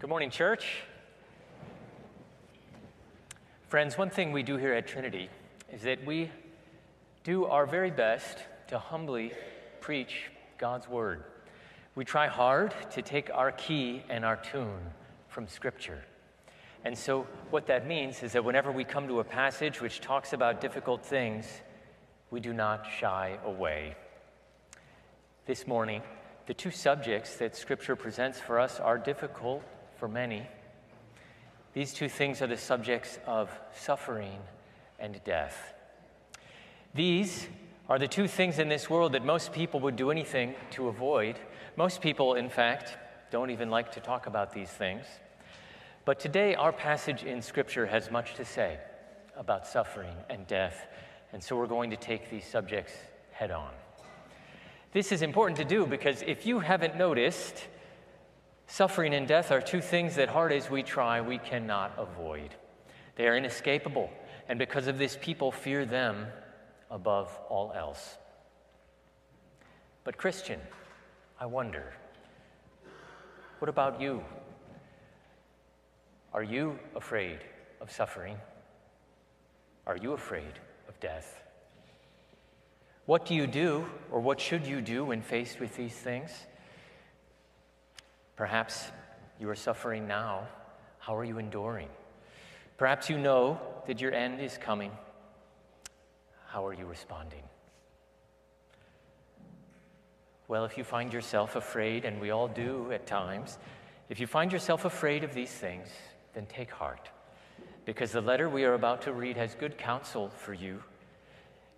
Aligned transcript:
Good 0.00 0.08
morning, 0.08 0.30
church. 0.30 0.78
Friends, 3.68 3.98
one 3.98 4.08
thing 4.08 4.32
we 4.32 4.42
do 4.42 4.56
here 4.56 4.72
at 4.72 4.86
Trinity 4.86 5.28
is 5.70 5.82
that 5.82 6.06
we 6.06 6.30
do 7.22 7.44
our 7.44 7.66
very 7.66 7.90
best 7.90 8.38
to 8.68 8.78
humbly 8.78 9.32
preach 9.82 10.30
God's 10.56 10.88
Word. 10.88 11.24
We 11.94 12.06
try 12.06 12.28
hard 12.28 12.72
to 12.92 13.02
take 13.02 13.28
our 13.34 13.52
key 13.52 14.02
and 14.08 14.24
our 14.24 14.36
tune 14.36 14.80
from 15.28 15.46
Scripture. 15.46 16.02
And 16.82 16.96
so, 16.96 17.26
what 17.50 17.66
that 17.66 17.86
means 17.86 18.22
is 18.22 18.32
that 18.32 18.42
whenever 18.42 18.72
we 18.72 18.84
come 18.84 19.06
to 19.06 19.20
a 19.20 19.24
passage 19.24 19.82
which 19.82 20.00
talks 20.00 20.32
about 20.32 20.62
difficult 20.62 21.04
things, 21.04 21.44
we 22.30 22.40
do 22.40 22.54
not 22.54 22.86
shy 22.98 23.36
away. 23.44 23.96
This 25.44 25.66
morning, 25.66 26.00
the 26.46 26.54
two 26.54 26.70
subjects 26.70 27.36
that 27.36 27.54
Scripture 27.54 27.96
presents 27.96 28.40
for 28.40 28.58
us 28.58 28.80
are 28.80 28.96
difficult 28.96 29.62
for 30.00 30.08
many. 30.08 30.46
These 31.74 31.92
two 31.92 32.08
things 32.08 32.40
are 32.40 32.46
the 32.46 32.56
subjects 32.56 33.18
of 33.26 33.50
suffering 33.74 34.38
and 34.98 35.22
death. 35.24 35.74
These 36.94 37.46
are 37.86 37.98
the 37.98 38.08
two 38.08 38.26
things 38.26 38.58
in 38.58 38.70
this 38.70 38.88
world 38.88 39.12
that 39.12 39.26
most 39.26 39.52
people 39.52 39.78
would 39.80 39.96
do 39.96 40.10
anything 40.10 40.54
to 40.70 40.88
avoid. 40.88 41.38
Most 41.76 42.00
people, 42.00 42.34
in 42.34 42.48
fact, 42.48 42.96
don't 43.30 43.50
even 43.50 43.68
like 43.68 43.92
to 43.92 44.00
talk 44.00 44.26
about 44.26 44.54
these 44.54 44.70
things. 44.70 45.04
But 46.06 46.18
today, 46.18 46.54
our 46.54 46.72
passage 46.72 47.22
in 47.24 47.42
Scripture 47.42 47.86
has 47.86 48.10
much 48.10 48.34
to 48.36 48.44
say 48.44 48.78
about 49.36 49.66
suffering 49.66 50.16
and 50.30 50.46
death, 50.46 50.86
and 51.34 51.44
so 51.44 51.56
we're 51.56 51.66
going 51.66 51.90
to 51.90 51.96
take 51.96 52.30
these 52.30 52.46
subjects 52.46 52.94
head 53.32 53.50
on. 53.50 53.70
This 54.92 55.12
is 55.12 55.20
important 55.20 55.58
to 55.58 55.64
do 55.64 55.86
because 55.86 56.22
if 56.22 56.46
you 56.46 56.60
haven't 56.60 56.96
noticed, 56.96 57.66
Suffering 58.72 59.14
and 59.14 59.26
death 59.26 59.50
are 59.50 59.60
two 59.60 59.80
things 59.80 60.14
that, 60.14 60.28
hard 60.28 60.52
as 60.52 60.70
we 60.70 60.84
try, 60.84 61.20
we 61.20 61.38
cannot 61.38 61.92
avoid. 61.98 62.54
They 63.16 63.26
are 63.26 63.36
inescapable, 63.36 64.08
and 64.48 64.60
because 64.60 64.86
of 64.86 64.96
this, 64.96 65.18
people 65.20 65.50
fear 65.50 65.84
them 65.84 66.28
above 66.88 67.36
all 67.48 67.72
else. 67.76 68.16
But, 70.04 70.16
Christian, 70.16 70.60
I 71.40 71.46
wonder, 71.46 71.92
what 73.58 73.68
about 73.68 74.00
you? 74.00 74.22
Are 76.32 76.44
you 76.44 76.78
afraid 76.94 77.40
of 77.80 77.90
suffering? 77.90 78.36
Are 79.84 79.96
you 79.96 80.12
afraid 80.12 80.60
of 80.88 80.98
death? 81.00 81.42
What 83.04 83.26
do 83.26 83.34
you 83.34 83.48
do, 83.48 83.86
or 84.12 84.20
what 84.20 84.38
should 84.38 84.64
you 84.64 84.80
do 84.80 85.06
when 85.06 85.22
faced 85.22 85.58
with 85.58 85.76
these 85.76 85.96
things? 85.96 86.30
Perhaps 88.40 88.90
you 89.38 89.50
are 89.50 89.54
suffering 89.54 90.08
now. 90.08 90.48
How 90.98 91.14
are 91.14 91.24
you 91.24 91.36
enduring? 91.36 91.90
Perhaps 92.78 93.10
you 93.10 93.18
know 93.18 93.60
that 93.86 94.00
your 94.00 94.14
end 94.14 94.40
is 94.40 94.56
coming. 94.56 94.92
How 96.46 96.66
are 96.66 96.72
you 96.72 96.86
responding? 96.86 97.42
Well, 100.48 100.64
if 100.64 100.78
you 100.78 100.84
find 100.84 101.12
yourself 101.12 101.54
afraid, 101.54 102.06
and 102.06 102.18
we 102.18 102.30
all 102.30 102.48
do 102.48 102.90
at 102.92 103.06
times, 103.06 103.58
if 104.08 104.18
you 104.18 104.26
find 104.26 104.50
yourself 104.50 104.86
afraid 104.86 105.22
of 105.22 105.34
these 105.34 105.52
things, 105.52 105.88
then 106.32 106.46
take 106.46 106.70
heart. 106.70 107.10
Because 107.84 108.10
the 108.10 108.22
letter 108.22 108.48
we 108.48 108.64
are 108.64 108.72
about 108.72 109.02
to 109.02 109.12
read 109.12 109.36
has 109.36 109.54
good 109.54 109.76
counsel 109.76 110.30
for 110.30 110.54
you. 110.54 110.82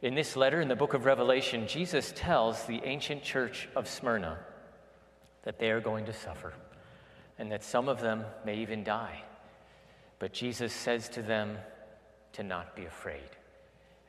In 0.00 0.14
this 0.14 0.36
letter, 0.36 0.60
in 0.60 0.68
the 0.68 0.76
book 0.76 0.94
of 0.94 1.06
Revelation, 1.06 1.66
Jesus 1.66 2.12
tells 2.14 2.66
the 2.66 2.80
ancient 2.84 3.24
church 3.24 3.68
of 3.74 3.88
Smyrna 3.88 4.38
that 5.42 5.58
they 5.58 5.70
are 5.70 5.80
going 5.80 6.04
to 6.06 6.12
suffer 6.12 6.52
and 7.38 7.50
that 7.50 7.64
some 7.64 7.88
of 7.88 8.00
them 8.00 8.24
may 8.44 8.56
even 8.56 8.84
die. 8.84 9.22
But 10.18 10.32
Jesus 10.32 10.72
says 10.72 11.08
to 11.10 11.22
them 11.22 11.58
to 12.34 12.42
not 12.42 12.76
be 12.76 12.84
afraid. 12.84 13.30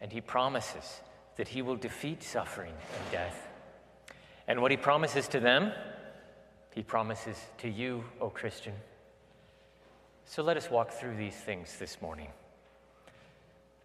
And 0.02 0.12
he 0.12 0.22
promises 0.22 1.02
that 1.38 1.48
he 1.48 1.62
will 1.62 1.76
defeat 1.76 2.22
suffering 2.22 2.74
and 2.74 3.12
death. 3.12 3.48
And 4.48 4.62
what 4.62 4.72
he 4.72 4.78
promises 4.78 5.28
to 5.30 5.40
them, 5.40 5.72
he 6.76 6.84
promises 6.84 7.38
to 7.60 7.70
you, 7.70 8.04
O 8.20 8.30
Christian. 8.30 8.74
So 10.26 10.44
let 10.44 10.58
us 10.58 10.70
walk 10.70 10.92
through 10.92 11.16
these 11.16 11.36
things 11.36 11.78
this 11.80 12.02
morning. 12.02 12.28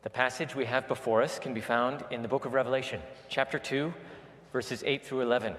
The 0.02 0.10
passage 0.10 0.54
we 0.54 0.64
have 0.66 0.88
before 0.88 1.22
us 1.22 1.38
can 1.38 1.54
be 1.54 1.60
found 1.60 2.04
in 2.10 2.22
the 2.22 2.28
book 2.28 2.44
of 2.44 2.54
Revelation, 2.54 3.00
chapter 3.28 3.58
2, 3.58 3.92
verses 4.52 4.82
8 4.86 5.04
through 5.04 5.22
11. 5.22 5.54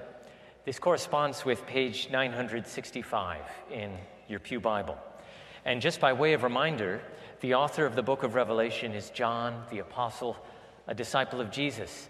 This 0.66 0.78
corresponds 0.78 1.46
with 1.46 1.66
page 1.66 2.10
965 2.12 3.42
in 3.72 3.92
your 4.28 4.40
Pew 4.40 4.60
Bible. 4.60 4.98
And 5.64 5.82
just 5.82 6.02
by 6.02 6.12
way 6.12 6.34
of 6.34 6.44
reminder, 6.44 7.02
the 7.40 7.54
author 7.54 7.86
of 7.86 7.96
the 7.96 8.04
book 8.04 8.24
of 8.24 8.36
Revelation 8.36 8.94
is 8.94 9.10
John 9.10 9.64
the 9.72 9.80
Apostle, 9.80 10.36
a 10.86 10.94
disciple 10.94 11.40
of 11.40 11.50
Jesus. 11.50 12.10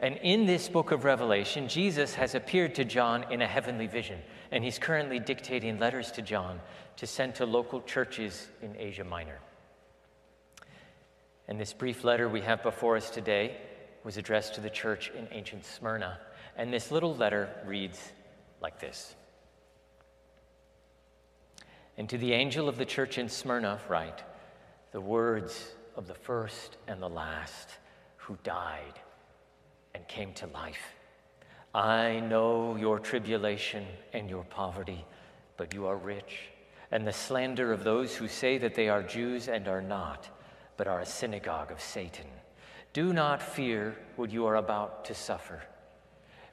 And 0.00 0.16
in 0.18 0.46
this 0.46 0.68
book 0.68 0.92
of 0.92 1.04
Revelation, 1.04 1.66
Jesus 1.66 2.14
has 2.14 2.36
appeared 2.36 2.76
to 2.76 2.84
John 2.84 3.24
in 3.32 3.42
a 3.42 3.46
heavenly 3.48 3.88
vision, 3.88 4.20
and 4.52 4.62
he's 4.62 4.78
currently 4.78 5.18
dictating 5.18 5.80
letters 5.80 6.12
to 6.12 6.22
John 6.22 6.60
to 6.98 7.06
send 7.06 7.34
to 7.36 7.46
local 7.46 7.80
churches 7.82 8.48
in 8.62 8.76
Asia 8.78 9.04
Minor. 9.04 9.40
And 11.48 11.58
this 11.60 11.72
brief 11.72 12.04
letter 12.04 12.28
we 12.28 12.42
have 12.42 12.62
before 12.62 12.96
us 12.96 13.10
today 13.10 13.56
was 14.04 14.16
addressed 14.16 14.54
to 14.54 14.60
the 14.60 14.70
church 14.70 15.10
in 15.18 15.26
ancient 15.32 15.64
Smyrna. 15.64 16.18
And 16.58 16.72
this 16.72 16.90
little 16.90 17.14
letter 17.14 17.48
reads 17.64 18.12
like 18.60 18.80
this 18.80 19.14
And 21.96 22.08
to 22.10 22.18
the 22.18 22.32
angel 22.32 22.68
of 22.68 22.76
the 22.76 22.84
church 22.84 23.16
in 23.16 23.28
Smyrna, 23.28 23.80
write 23.88 24.22
the 24.90 25.00
words 25.00 25.72
of 25.96 26.08
the 26.08 26.14
first 26.14 26.76
and 26.88 27.00
the 27.00 27.08
last 27.08 27.70
who 28.16 28.36
died 28.42 29.00
and 29.94 30.06
came 30.08 30.32
to 30.34 30.46
life. 30.48 30.94
I 31.74 32.20
know 32.20 32.76
your 32.76 32.98
tribulation 32.98 33.86
and 34.12 34.28
your 34.28 34.44
poverty, 34.44 35.04
but 35.56 35.72
you 35.72 35.86
are 35.86 35.96
rich, 35.96 36.48
and 36.90 37.06
the 37.06 37.12
slander 37.12 37.72
of 37.72 37.84
those 37.84 38.16
who 38.16 38.26
say 38.26 38.58
that 38.58 38.74
they 38.74 38.88
are 38.88 39.02
Jews 39.02 39.48
and 39.48 39.68
are 39.68 39.82
not, 39.82 40.28
but 40.76 40.88
are 40.88 41.00
a 41.00 41.06
synagogue 41.06 41.70
of 41.70 41.80
Satan. 41.80 42.26
Do 42.92 43.12
not 43.12 43.42
fear 43.42 43.96
what 44.16 44.30
you 44.30 44.46
are 44.46 44.56
about 44.56 45.04
to 45.06 45.14
suffer. 45.14 45.62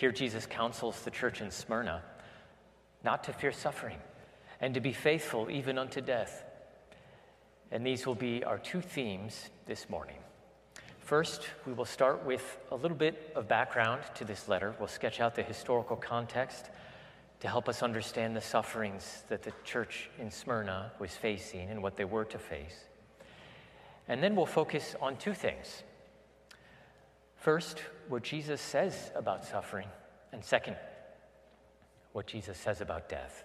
Here, 0.00 0.10
Jesus 0.10 0.46
counsels 0.46 1.02
the 1.02 1.10
church 1.10 1.42
in 1.42 1.50
Smyrna 1.50 2.00
not 3.04 3.22
to 3.24 3.34
fear 3.34 3.52
suffering 3.52 3.98
and 4.58 4.72
to 4.72 4.80
be 4.80 4.94
faithful 4.94 5.50
even 5.50 5.76
unto 5.76 6.00
death. 6.00 6.42
And 7.70 7.84
these 7.84 8.06
will 8.06 8.14
be 8.14 8.42
our 8.42 8.56
two 8.56 8.80
themes 8.80 9.50
this 9.66 9.90
morning. 9.90 10.16
First, 11.00 11.42
we 11.66 11.74
will 11.74 11.84
start 11.84 12.24
with 12.24 12.56
a 12.70 12.76
little 12.76 12.96
bit 12.96 13.30
of 13.36 13.46
background 13.46 14.00
to 14.14 14.24
this 14.24 14.48
letter. 14.48 14.74
We'll 14.78 14.88
sketch 14.88 15.20
out 15.20 15.34
the 15.34 15.42
historical 15.42 15.96
context 15.96 16.70
to 17.40 17.48
help 17.48 17.68
us 17.68 17.82
understand 17.82 18.34
the 18.34 18.40
sufferings 18.40 19.24
that 19.28 19.42
the 19.42 19.52
church 19.64 20.08
in 20.18 20.30
Smyrna 20.30 20.92
was 20.98 21.14
facing 21.14 21.68
and 21.68 21.82
what 21.82 21.98
they 21.98 22.06
were 22.06 22.24
to 22.24 22.38
face. 22.38 22.84
And 24.08 24.22
then 24.22 24.34
we'll 24.34 24.46
focus 24.46 24.96
on 24.98 25.18
two 25.18 25.34
things 25.34 25.82
First, 27.40 27.82
what 28.08 28.22
Jesus 28.22 28.60
says 28.60 29.10
about 29.14 29.46
suffering, 29.46 29.88
and 30.30 30.44
second, 30.44 30.76
what 32.12 32.26
Jesus 32.26 32.58
says 32.58 32.82
about 32.82 33.08
death. 33.08 33.44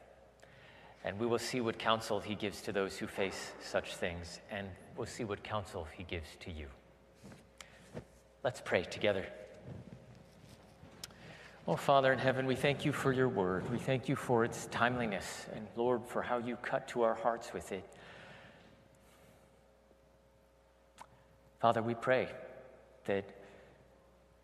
And 1.05 1.17
we 1.17 1.25
will 1.25 1.39
see 1.39 1.61
what 1.61 1.79
counsel 1.79 2.19
he 2.19 2.35
gives 2.35 2.61
to 2.63 2.73
those 2.73 2.97
who 2.97 3.07
face 3.07 3.53
such 3.61 3.95
things, 3.95 4.41
and 4.51 4.67
we'll 4.97 5.07
see 5.07 5.23
what 5.23 5.45
counsel 5.45 5.87
he 5.95 6.03
gives 6.03 6.27
to 6.41 6.51
you. 6.51 6.67
Let's 8.43 8.59
pray 8.59 8.83
together. 8.83 9.25
Oh, 11.65 11.77
Father 11.77 12.11
in 12.11 12.19
heaven, 12.19 12.47
we 12.47 12.55
thank 12.55 12.83
you 12.83 12.91
for 12.91 13.13
your 13.13 13.29
word. 13.29 13.71
We 13.71 13.77
thank 13.77 14.09
you 14.09 14.17
for 14.17 14.43
its 14.43 14.65
timeliness, 14.71 15.45
and 15.55 15.67
Lord, 15.77 16.05
for 16.05 16.21
how 16.21 16.39
you 16.39 16.57
cut 16.57 16.89
to 16.89 17.03
our 17.03 17.15
hearts 17.15 17.53
with 17.53 17.71
it. 17.71 17.85
Father, 21.61 21.81
we 21.81 21.93
pray 21.93 22.27
that 23.05 23.23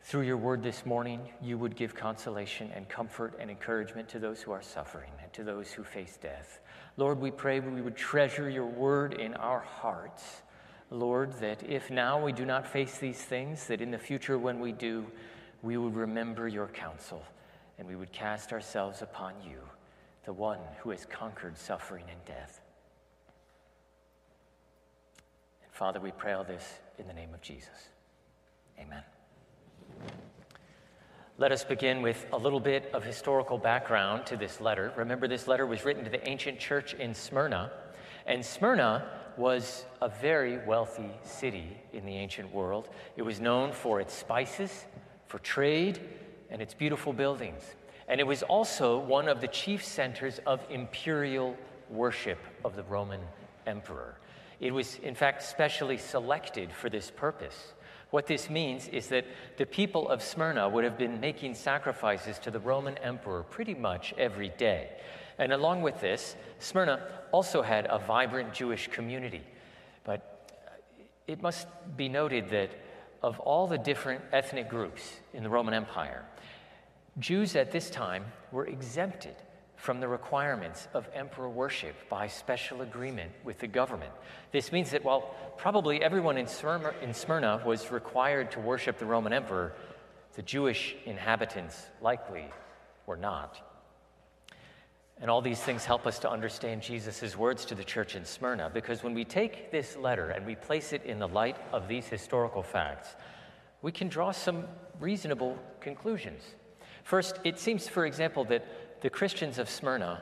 through 0.04 0.22
your 0.22 0.38
word 0.38 0.64
this 0.64 0.86
morning, 0.86 1.22
you 1.42 1.58
would 1.58 1.76
give 1.76 1.94
consolation 1.94 2.72
and 2.76 2.90
comfort 2.90 3.36
and 3.40 3.50
encouragement 3.50 4.10
to 4.10 4.20
those 4.20 4.42
who 4.42 4.52
are 4.52 4.62
suffering. 4.62 5.12
And 5.22 5.32
to 5.34 5.44
those 5.44 5.72
who 5.72 5.84
face 5.84 6.18
death. 6.22 6.60
Lord, 6.98 7.20
we 7.20 7.32
pray 7.32 7.60
we 7.60 7.82
would 7.82 7.96
treasure 7.96 8.50
your 8.50 8.66
word 8.66 9.14
in 9.14 9.34
our 9.36 9.60
hearts. 9.60 10.42
Lord, 10.90 11.34
that 11.40 11.64
if 11.64 11.90
now 11.90 12.22
we 12.22 12.34
do 12.34 12.46
not 12.46 12.68
face 12.68 12.98
these 12.98 13.22
things, 13.22 13.68
that 13.68 13.82
in 13.82 13.92
the 13.92 13.98
future 13.98 14.38
when 14.38 14.60
we 14.60 14.74
do, 14.74 15.06
we 15.62 15.78
would 15.78 15.96
remember 15.96 16.48
your 16.48 16.68
counsel 16.68 17.24
and 17.78 17.88
we 17.88 17.96
would 17.96 18.12
cast 18.12 18.52
ourselves 18.52 19.02
upon 19.02 19.34
you, 19.44 19.58
the 20.26 20.34
one 20.34 20.60
who 20.80 20.90
has 20.90 21.06
conquered 21.06 21.58
suffering 21.58 22.04
and 22.10 22.24
death. 22.26 22.62
And 25.64 25.72
Father, 25.72 26.00
we 26.00 26.12
pray 26.12 26.34
all 26.34 26.44
this 26.44 26.80
in 27.00 27.08
the 27.08 27.14
name 27.14 27.34
of 27.34 27.42
Jesus. 27.42 27.90
Amen. 28.80 29.04
Let 31.42 31.52
us 31.52 31.64
begin 31.64 32.04
with 32.04 32.28
a 32.32 32.38
little 32.38 32.60
bit 32.60 32.92
of 32.94 33.04
historical 33.04 33.58
background 33.58 34.28
to 34.28 34.38
this 34.38 34.62
letter. 34.62 34.94
Remember, 34.96 35.28
this 35.28 35.48
letter 35.48 35.66
was 35.66 35.84
written 35.84 36.04
to 36.04 36.12
the 36.12 36.30
ancient 36.30 36.60
church 36.60 36.94
in 36.94 37.16
Smyrna, 37.16 37.72
and 38.28 38.46
Smyrna 38.46 39.08
was 39.38 39.86
a 40.04 40.08
very 40.08 40.60
wealthy 40.68 41.10
city 41.24 41.80
in 41.94 42.06
the 42.06 42.16
ancient 42.16 42.54
world. 42.54 42.90
It 43.18 43.24
was 43.24 43.40
known 43.40 43.72
for 43.72 44.00
its 44.00 44.14
spices, 44.14 44.86
for 45.26 45.40
trade, 45.40 46.00
and 46.52 46.62
its 46.62 46.76
beautiful 46.76 47.12
buildings. 47.12 47.64
And 48.08 48.20
it 48.20 48.28
was 48.28 48.44
also 48.44 49.00
one 49.00 49.28
of 49.28 49.42
the 49.42 49.48
chief 49.48 49.84
centers 49.84 50.40
of 50.46 50.62
imperial 50.70 51.58
worship 51.90 52.38
of 52.64 52.76
the 52.76 52.84
Roman 52.84 53.22
emperor. 53.66 54.20
It 54.60 54.76
was, 54.76 55.00
in 55.00 55.16
fact, 55.16 55.42
specially 55.42 55.98
selected 55.98 56.72
for 56.72 56.88
this 56.88 57.10
purpose. 57.10 57.74
What 58.12 58.28
this 58.28 58.50
means 58.50 58.88
is 58.90 59.08
that 59.08 59.26
the 59.58 59.66
people 59.66 60.10
of 60.10 60.22
Smyrna 60.22 60.68
would 60.70 60.84
have 60.84 60.98
been 60.98 61.20
making 61.20 61.56
sacrifices 61.56 62.38
to 62.40 62.52
the 62.52 62.60
Roman 62.60 62.98
emperor 63.00 63.44
pretty 63.44 63.74
much 63.74 64.14
every 64.18 64.50
day. 64.50 64.90
And 65.38 65.54
along 65.54 65.82
with 65.82 66.00
this, 66.02 66.36
Smyrna 66.60 67.02
also 67.32 67.62
had 67.62 67.88
a 67.90 67.98
vibrant 67.98 68.54
Jewish 68.54 68.90
community. 68.90 69.44
But 70.04 70.60
it 71.26 71.42
must 71.42 71.68
be 71.96 72.10
noted 72.10 72.50
that 72.50 72.70
of 73.24 73.40
all 73.40 73.66
the 73.66 73.78
different 73.78 74.22
ethnic 74.34 74.68
groups 74.70 75.20
in 75.34 75.44
the 75.44 75.50
Roman 75.50 75.74
Empire, 75.74 76.26
Jews 77.18 77.56
at 77.56 77.72
this 77.72 77.90
time 77.90 78.26
were 78.52 78.66
exempted 78.66 79.36
from 79.82 80.00
the 80.00 80.08
requirements 80.08 80.88
of 80.94 81.10
emperor 81.12 81.50
worship 81.50 81.96
by 82.08 82.28
special 82.28 82.84
agreement 82.84 83.32
with 83.44 83.58
the 83.58 83.68
government. 83.68 84.12
This 84.52 84.72
means 84.72 84.92
that 84.92 85.04
while 85.04 85.34
probably 85.58 86.04
everyone 86.04 86.38
in 86.38 86.46
Smyrna, 86.46 86.94
in 87.02 87.16
Smyrna 87.16 87.64
was 87.66 87.90
required 87.90 88.52
to 88.52 88.60
worship 88.60 89.00
the 89.00 89.08
Roman 89.08 89.34
emperor, 89.34 89.74
the 90.36 90.44
Jewish 90.44 90.96
inhabitants 91.06 91.88
likely 92.00 92.46
were 93.08 93.18
not. 93.18 93.60
And 95.20 95.32
all 95.32 95.42
these 95.42 95.60
things 95.60 95.84
help 95.84 96.06
us 96.06 96.20
to 96.20 96.30
understand 96.30 96.84
Jesus' 96.84 97.36
words 97.36 97.66
to 97.66 97.74
the 97.74 97.84
church 97.84 98.16
in 98.16 98.24
Smyrna, 98.24 98.70
because 98.72 99.02
when 99.02 99.16
we 99.16 99.26
take 99.26 99.72
this 99.72 99.98
letter 99.98 100.30
and 100.30 100.46
we 100.46 100.54
place 100.54 100.94
it 100.94 101.04
in 101.06 101.18
the 101.18 101.28
light 101.28 101.58
of 101.74 101.88
these 101.88 102.06
historical 102.06 102.62
facts, 102.62 103.16
we 103.82 103.92
can 103.92 104.10
draw 104.10 104.32
some 104.32 104.66
reasonable 105.00 105.58
conclusions. 105.80 106.44
First, 107.04 107.40
it 107.44 107.58
seems, 107.58 107.88
for 107.88 108.06
example, 108.06 108.44
that 108.46 108.64
the 109.02 109.10
Christians 109.10 109.58
of 109.58 109.70
Smyrna 109.70 110.22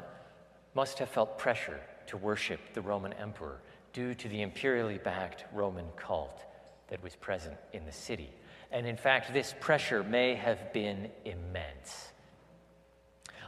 must 0.74 1.00
have 1.00 1.10
felt 1.10 1.38
pressure 1.38 1.80
to 2.08 2.18
worship 2.18 2.60
the 2.74 2.82
Roman 2.82 3.14
emperor 3.14 3.60
due 3.94 4.14
to 4.16 4.28
the 4.28 4.42
imperially 4.42 4.98
backed 4.98 5.46
Roman 5.54 5.86
cult 5.96 6.42
that 6.88 7.04
was 7.04 7.16
present 7.16 7.58
in 7.74 7.86
the 7.86 7.92
city. 7.92 8.32
And 8.72 8.88
in 8.88 8.98
fact, 8.98 9.34
this 9.34 9.54
pressure 9.60 10.04
may 10.04 10.36
have 10.36 10.74
been 10.74 11.10
immense. 11.26 12.10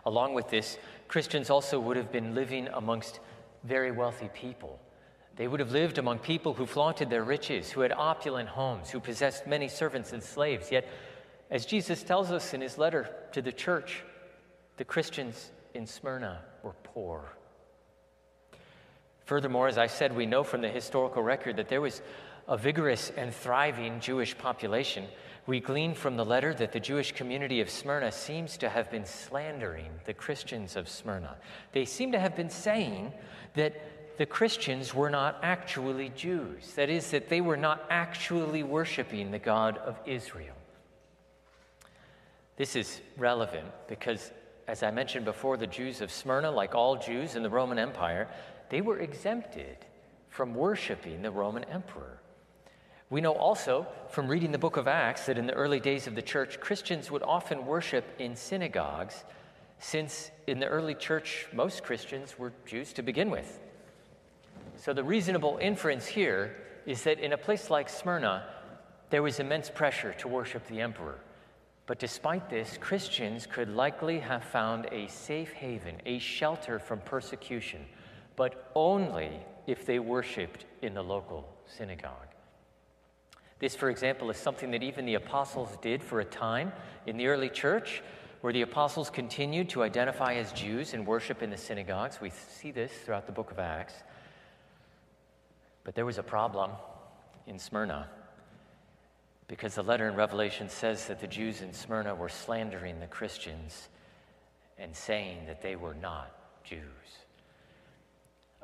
Along 0.05 0.33
with 0.33 0.49
this, 0.49 0.77
Christians 1.07 1.49
also 1.49 1.79
would 1.79 1.97
have 1.97 2.11
been 2.11 2.35
living 2.35 2.67
amongst 2.73 3.19
very 3.63 3.91
wealthy 3.91 4.29
people. 4.33 4.79
They 5.35 5.47
would 5.47 5.59
have 5.59 5.71
lived 5.71 5.97
among 5.97 6.19
people 6.19 6.53
who 6.53 6.65
flaunted 6.65 7.09
their 7.09 7.23
riches, 7.23 7.71
who 7.71 7.81
had 7.81 7.91
opulent 7.91 8.49
homes, 8.49 8.89
who 8.89 8.99
possessed 8.99 9.47
many 9.47 9.67
servants 9.67 10.11
and 10.11 10.21
slaves. 10.21 10.71
Yet, 10.71 10.87
as 11.49 11.65
Jesus 11.65 12.03
tells 12.03 12.31
us 12.31 12.53
in 12.53 12.61
his 12.61 12.77
letter 12.77 13.09
to 13.31 13.41
the 13.41 13.51
church, 13.51 14.03
the 14.77 14.85
Christians 14.85 15.51
in 15.73 15.85
Smyrna 15.85 16.41
were 16.63 16.75
poor. 16.83 17.33
Furthermore, 19.25 19.67
as 19.67 19.77
I 19.77 19.87
said, 19.87 20.15
we 20.15 20.25
know 20.25 20.43
from 20.43 20.61
the 20.61 20.69
historical 20.69 21.23
record 21.23 21.57
that 21.57 21.69
there 21.69 21.81
was 21.81 22.01
a 22.47 22.57
vigorous 22.57 23.11
and 23.15 23.33
thriving 23.33 23.99
Jewish 23.99 24.37
population. 24.37 25.05
We 25.47 25.59
glean 25.59 25.93
from 25.93 26.17
the 26.17 26.25
letter 26.25 26.53
that 26.55 26.71
the 26.71 26.79
Jewish 26.79 27.13
community 27.13 27.61
of 27.61 27.69
Smyrna 27.69 28.11
seems 28.11 28.57
to 28.57 28.69
have 28.69 28.91
been 28.91 29.05
slandering 29.05 29.89
the 30.05 30.13
Christians 30.13 30.75
of 30.75 30.89
Smyrna. 30.89 31.37
They 31.71 31.85
seem 31.85 32.11
to 32.11 32.19
have 32.19 32.35
been 32.35 32.49
saying 32.49 33.13
that 33.53 34.17
the 34.17 34.25
Christians 34.25 34.93
were 34.93 35.09
not 35.09 35.39
actually 35.41 36.09
Jews, 36.09 36.73
that 36.75 36.89
is, 36.89 37.11
that 37.11 37.29
they 37.29 37.41
were 37.41 37.57
not 37.57 37.85
actually 37.89 38.63
worshiping 38.63 39.31
the 39.31 39.39
God 39.39 39.77
of 39.77 39.97
Israel. 40.05 40.55
This 42.57 42.75
is 42.75 43.01
relevant 43.17 43.67
because 43.87 44.31
as 44.71 44.83
I 44.83 44.89
mentioned 44.89 45.25
before, 45.25 45.57
the 45.57 45.67
Jews 45.67 45.99
of 45.99 46.09
Smyrna, 46.09 46.49
like 46.49 46.75
all 46.75 46.95
Jews 46.95 47.35
in 47.35 47.43
the 47.43 47.49
Roman 47.49 47.77
Empire, 47.77 48.29
they 48.69 48.79
were 48.79 48.99
exempted 48.99 49.75
from 50.29 50.55
worshiping 50.55 51.21
the 51.21 51.29
Roman 51.29 51.65
emperor. 51.65 52.21
We 53.09 53.19
know 53.19 53.33
also 53.33 53.85
from 54.07 54.29
reading 54.29 54.53
the 54.53 54.57
book 54.57 54.77
of 54.77 54.87
Acts 54.87 55.25
that 55.25 55.37
in 55.37 55.45
the 55.45 55.51
early 55.51 55.81
days 55.81 56.07
of 56.07 56.15
the 56.15 56.21
church, 56.21 56.61
Christians 56.61 57.11
would 57.11 57.21
often 57.21 57.65
worship 57.65 58.05
in 58.17 58.37
synagogues, 58.37 59.25
since 59.79 60.31
in 60.47 60.61
the 60.61 60.67
early 60.67 60.95
church, 60.95 61.47
most 61.51 61.83
Christians 61.83 62.39
were 62.39 62.53
Jews 62.65 62.93
to 62.93 63.03
begin 63.03 63.29
with. 63.29 63.59
So 64.77 64.93
the 64.93 65.03
reasonable 65.03 65.59
inference 65.61 66.05
here 66.05 66.55
is 66.85 67.03
that 67.03 67.19
in 67.19 67.33
a 67.33 67.37
place 67.37 67.69
like 67.69 67.89
Smyrna, 67.89 68.45
there 69.09 69.21
was 69.21 69.41
immense 69.41 69.69
pressure 69.69 70.13
to 70.19 70.29
worship 70.29 70.65
the 70.67 70.79
emperor. 70.79 71.19
But 71.91 71.99
despite 71.99 72.49
this, 72.49 72.77
Christians 72.77 73.45
could 73.45 73.67
likely 73.67 74.19
have 74.19 74.45
found 74.45 74.87
a 74.93 75.07
safe 75.07 75.51
haven, 75.51 75.97
a 76.05 76.19
shelter 76.19 76.79
from 76.79 77.01
persecution, 77.01 77.85
but 78.37 78.71
only 78.75 79.41
if 79.67 79.85
they 79.85 79.99
worshiped 79.99 80.63
in 80.81 80.93
the 80.93 81.03
local 81.03 81.53
synagogue. 81.65 82.29
This, 83.59 83.75
for 83.75 83.89
example, 83.89 84.29
is 84.29 84.37
something 84.37 84.71
that 84.71 84.83
even 84.83 85.05
the 85.05 85.15
apostles 85.15 85.77
did 85.81 86.01
for 86.01 86.21
a 86.21 86.23
time 86.23 86.71
in 87.07 87.17
the 87.17 87.27
early 87.27 87.49
church, 87.49 88.01
where 88.39 88.53
the 88.53 88.61
apostles 88.61 89.09
continued 89.09 89.67
to 89.71 89.83
identify 89.83 90.35
as 90.35 90.53
Jews 90.53 90.93
and 90.93 91.05
worship 91.05 91.43
in 91.43 91.49
the 91.49 91.57
synagogues. 91.57 92.21
We 92.21 92.29
see 92.29 92.71
this 92.71 92.93
throughout 93.03 93.25
the 93.25 93.33
book 93.33 93.51
of 93.51 93.59
Acts. 93.59 93.95
But 95.83 95.95
there 95.95 96.05
was 96.05 96.19
a 96.19 96.23
problem 96.23 96.71
in 97.47 97.59
Smyrna 97.59 98.07
because 99.51 99.75
the 99.75 99.83
letter 99.83 100.07
in 100.07 100.15
Revelation 100.15 100.69
says 100.69 101.07
that 101.07 101.19
the 101.19 101.27
Jews 101.27 101.61
in 101.61 101.73
Smyrna 101.73 102.15
were 102.15 102.29
slandering 102.29 103.01
the 103.01 103.05
Christians 103.05 103.89
and 104.77 104.95
saying 104.95 105.45
that 105.47 105.61
they 105.61 105.75
were 105.75 105.93
not 105.93 106.31
Jews. 106.63 106.79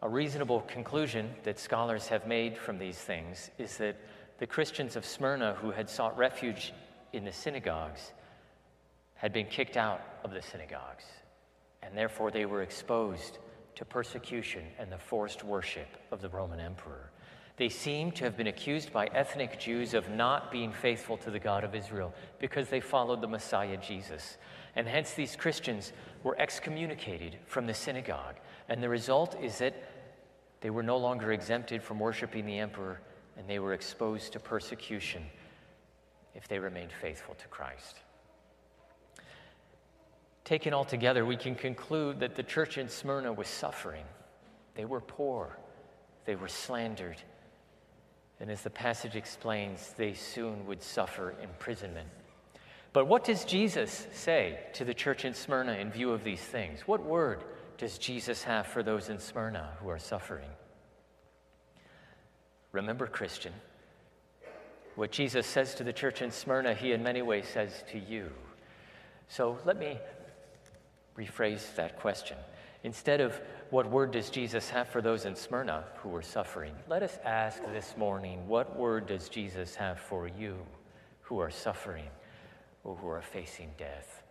A 0.01 0.07
reasonable 0.07 0.61
conclusion 0.61 1.29
that 1.43 1.59
scholars 1.59 2.07
have 2.07 2.25
made 2.25 2.57
from 2.57 2.79
these 2.79 2.97
things 2.97 3.51
is 3.57 3.75
that 3.79 3.97
the 4.37 4.47
Christians 4.47 4.95
of 4.95 5.05
Smyrna 5.05 5.55
who 5.55 5.71
had 5.71 5.89
sought 5.89 6.17
refuge 6.17 6.71
in 7.11 7.25
the 7.25 7.33
synagogues 7.33 8.13
had 9.15 9.33
been 9.33 9.47
kicked 9.47 9.75
out 9.75 9.99
of 10.23 10.31
the 10.31 10.41
synagogues, 10.41 11.03
and 11.83 11.97
therefore 11.97 12.31
they 12.31 12.45
were 12.45 12.61
exposed 12.61 13.39
to 13.75 13.83
persecution 13.83 14.63
and 14.79 14.89
the 14.89 14.97
forced 14.97 15.43
worship 15.43 15.89
of 16.11 16.21
the 16.21 16.29
Roman 16.29 16.61
emperor. 16.61 17.11
They 17.57 17.69
seem 17.69 18.11
to 18.13 18.23
have 18.23 18.37
been 18.37 18.47
accused 18.47 18.93
by 18.93 19.07
ethnic 19.07 19.59
Jews 19.59 19.95
of 19.95 20.09
not 20.09 20.51
being 20.51 20.71
faithful 20.71 21.17
to 21.17 21.31
the 21.31 21.39
God 21.39 21.63
of 21.63 21.73
Israel 21.73 22.13
because 22.37 22.69
they 22.69 22.79
followed 22.79 23.19
the 23.19 23.27
Messiah 23.27 23.77
Jesus. 23.77 24.37
And 24.75 24.87
hence, 24.87 25.13
these 25.13 25.35
Christians 25.35 25.91
were 26.21 26.39
excommunicated 26.39 27.37
from 27.47 27.65
the 27.65 27.73
synagogue. 27.73 28.35
And 28.69 28.81
the 28.81 28.89
result 28.89 29.35
is 29.41 29.57
that 29.57 29.73
they 30.61 30.69
were 30.69 30.83
no 30.83 30.97
longer 30.97 31.33
exempted 31.33 31.81
from 31.81 31.99
worshiping 31.99 32.45
the 32.45 32.59
emperor 32.59 33.01
and 33.37 33.47
they 33.47 33.57
were 33.57 33.73
exposed 33.73 34.33
to 34.33 34.39
persecution 34.39 35.23
if 36.35 36.47
they 36.47 36.59
remained 36.59 36.91
faithful 36.91 37.33
to 37.35 37.47
Christ. 37.47 37.97
Taken 40.43 40.73
all 40.73 40.85
together, 40.85 41.25
we 41.25 41.35
can 41.35 41.55
conclude 41.55 42.19
that 42.19 42.35
the 42.35 42.43
church 42.43 42.77
in 42.77 42.87
Smyrna 42.87 43.33
was 43.33 43.47
suffering. 43.47 44.05
They 44.75 44.85
were 44.85 45.01
poor, 45.01 45.57
they 46.25 46.35
were 46.35 46.47
slandered, 46.47 47.17
and 48.39 48.51
as 48.51 48.61
the 48.61 48.69
passage 48.69 49.15
explains, 49.15 49.93
they 49.97 50.13
soon 50.13 50.65
would 50.67 50.83
suffer 50.83 51.33
imprisonment. 51.41 52.07
But 52.93 53.07
what 53.07 53.23
does 53.23 53.45
Jesus 53.45 54.07
say 54.13 54.59
to 54.73 54.85
the 54.85 54.93
church 54.93 55.25
in 55.25 55.33
Smyrna 55.33 55.73
in 55.73 55.91
view 55.91 56.11
of 56.11 56.23
these 56.23 56.41
things? 56.41 56.81
What 56.81 57.03
word 57.03 57.43
does 57.77 57.97
Jesus 57.97 58.43
have 58.43 58.67
for 58.67 58.83
those 58.83 59.09
in 59.09 59.19
Smyrna 59.19 59.71
who 59.81 59.89
are 59.89 59.99
suffering? 59.99 60.49
Remember, 62.71 63.07
Christian, 63.07 63.53
what 64.95 65.11
Jesus 65.11 65.45
says 65.45 65.75
to 65.75 65.83
the 65.83 65.93
church 65.93 66.21
in 66.21 66.31
Smyrna, 66.31 66.73
he 66.73 66.91
in 66.91 67.03
many 67.03 67.21
ways 67.21 67.47
says 67.47 67.83
to 67.91 67.99
you. 67.99 68.31
So 69.29 69.57
let 69.65 69.77
me 69.77 69.97
rephrase 71.17 71.75
that 71.75 71.99
question. 71.99 72.37
Instead 72.83 73.21
of 73.21 73.39
what 73.69 73.89
word 73.89 74.11
does 74.11 74.29
Jesus 74.29 74.69
have 74.69 74.87
for 74.87 75.01
those 75.01 75.25
in 75.25 75.35
Smyrna 75.35 75.83
who 75.97 76.09
were 76.09 76.21
suffering, 76.21 76.73
let 76.87 77.03
us 77.03 77.17
ask 77.25 77.61
this 77.73 77.95
morning 77.97 78.47
what 78.47 78.77
word 78.77 79.07
does 79.07 79.29
Jesus 79.29 79.75
have 79.75 79.99
for 79.99 80.27
you 80.27 80.57
who 81.21 81.39
are 81.39 81.51
suffering 81.51 82.07
or 82.83 82.95
who 82.95 83.07
are 83.07 83.21
facing 83.21 83.71
death? 83.77 84.23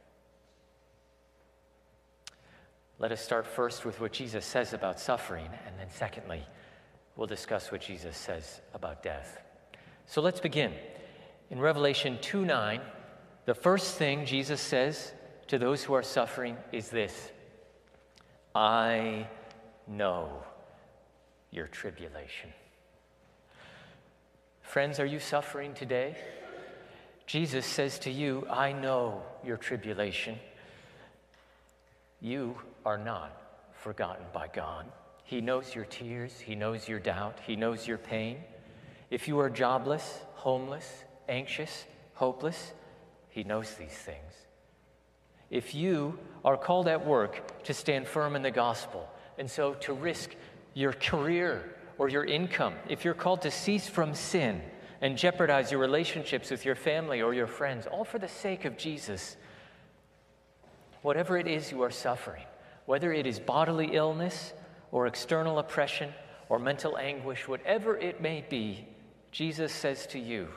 Let 2.99 3.13
us 3.13 3.21
start 3.21 3.47
first 3.47 3.85
with 3.85 4.01
what 4.01 4.13
Jesus 4.13 4.47
says 4.47 4.73
about 4.73 4.99
suffering, 4.99 5.49
and 5.67 5.79
then 5.79 5.91
secondly, 5.91 6.43
we'll 7.15 7.27
discuss 7.27 7.71
what 7.71 7.83
Jesus 7.83 8.17
says 8.17 8.63
about 8.73 9.03
death. 9.03 9.39
So 10.07 10.23
let's 10.23 10.41
begin. 10.41 10.73
In 11.51 11.61
Revelation 11.61 12.19
2 12.23 12.47
9, 12.47 12.81
the 13.45 13.55
first 13.55 13.97
thing 13.97 14.25
Jesus 14.25 14.61
says 14.61 15.13
to 15.49 15.59
those 15.59 15.85
who 15.85 15.93
are 15.93 16.03
suffering 16.03 16.57
is 16.73 16.89
this 16.89 17.31
I 18.57 19.29
know 19.87 20.31
your 21.51 21.67
tribulation. 21.67 22.49
Friends, 24.63 24.99
are 24.99 25.05
you 25.05 25.21
suffering 25.21 25.75
today? 25.75 26.17
Jesus 27.27 27.67
says 27.67 27.99
to 27.99 28.11
you, 28.11 28.47
I 28.49 28.73
know 28.73 29.21
your 29.45 29.59
tribulation. 29.59 30.39
You 32.23 32.57
are 32.87 32.97
not 32.97 33.31
forgotten 33.75 34.25
by 34.33 34.49
God. 34.49 34.87
He 35.25 35.43
knows 35.43 35.75
your 35.75 35.85
tears, 35.85 36.41
He 36.41 36.55
knows 36.55 36.89
your 36.89 36.99
doubt, 36.99 37.41
He 37.47 37.57
knows 37.57 37.87
your 37.87 37.99
pain. 37.99 38.39
If 39.11 39.29
you 39.29 39.39
are 39.39 39.51
jobless, 39.51 40.21
homeless, 40.33 41.05
anxious, 41.29 41.85
hopeless, 42.15 42.73
He 43.29 43.45
knows 43.45 43.75
these 43.75 43.91
things. 43.91 44.46
If 45.51 45.75
you 45.75 46.19
are 46.45 46.57
called 46.57 46.89
at 46.89 47.07
work 47.07 47.63
to 47.65 47.75
stand 47.75 48.07
firm 48.07 48.37
in 48.37 48.43
the 48.43 48.51
gospel, 48.51 49.09
and 49.39 49.51
so 49.51 49.75
to 49.75 49.93
risk 49.93 50.35
your 50.75 50.93
career 50.93 51.75
or 51.99 52.09
your 52.09 52.25
income, 52.25 52.75
if 52.89 53.05
you're 53.05 53.15
called 53.15 53.43
to 53.43 53.51
cease 53.51 53.89
from 53.89 54.15
sin 54.15 54.63
and 55.01 55.17
jeopardize 55.17 55.71
your 55.71 55.81
relationships 55.81 56.51
with 56.51 56.65
your 56.65 56.75
family 56.75 57.23
or 57.23 57.35
your 57.35 57.47
friends, 57.47 57.87
all 57.87 58.05
for 58.05 58.19
the 58.19 58.29
sake 58.29 58.65
of 58.65 58.77
Jesus, 58.77 59.37
whatever 61.03 61.39
it 61.39 61.47
is 61.47 61.71
you 61.71 61.83
are 61.83 61.91
suffering, 61.91 62.45
whether 62.87 63.13
it 63.13 63.27
is 63.27 63.39
bodily 63.39 63.91
illness 63.93 64.53
or 64.91 65.07
external 65.07 65.59
oppression 65.59 66.13
or 66.49 66.59
mental 66.59 66.97
anguish, 66.97 67.47
whatever 67.49 67.97
it 67.97 68.21
may 68.21 68.45
be, 68.49 68.87
Jesus 69.31 69.73
says 69.73 70.07
to 70.09 70.19
you, 70.19 70.49